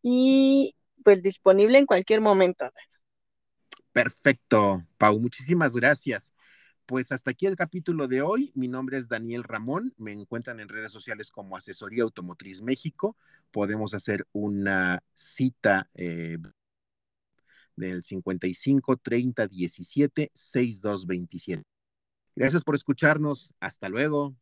Y 0.00 0.74
pues 1.04 1.22
disponible 1.22 1.76
en 1.76 1.84
cualquier 1.84 2.22
momento. 2.22 2.70
Perfecto, 3.92 4.86
Pau, 4.96 5.20
muchísimas 5.20 5.74
gracias. 5.74 6.32
Pues 6.88 7.12
hasta 7.12 7.32
aquí 7.32 7.44
el 7.44 7.54
capítulo 7.54 8.08
de 8.08 8.22
hoy. 8.22 8.50
Mi 8.54 8.66
nombre 8.66 8.96
es 8.96 9.08
Daniel 9.08 9.44
Ramón. 9.44 9.92
Me 9.98 10.10
encuentran 10.10 10.58
en 10.58 10.70
redes 10.70 10.90
sociales 10.90 11.30
como 11.30 11.54
Asesoría 11.54 12.02
Automotriz 12.02 12.62
México. 12.62 13.14
Podemos 13.50 13.92
hacer 13.92 14.26
una 14.32 15.02
cita 15.12 15.90
eh, 15.92 16.38
del 17.76 18.02
55 18.02 18.96
30 18.96 19.48
17 19.48 20.30
62 20.32 21.06
27. 21.06 21.62
Gracias 22.34 22.64
por 22.64 22.74
escucharnos. 22.74 23.52
Hasta 23.60 23.90
luego. 23.90 24.34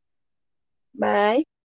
Bye. 0.92 1.55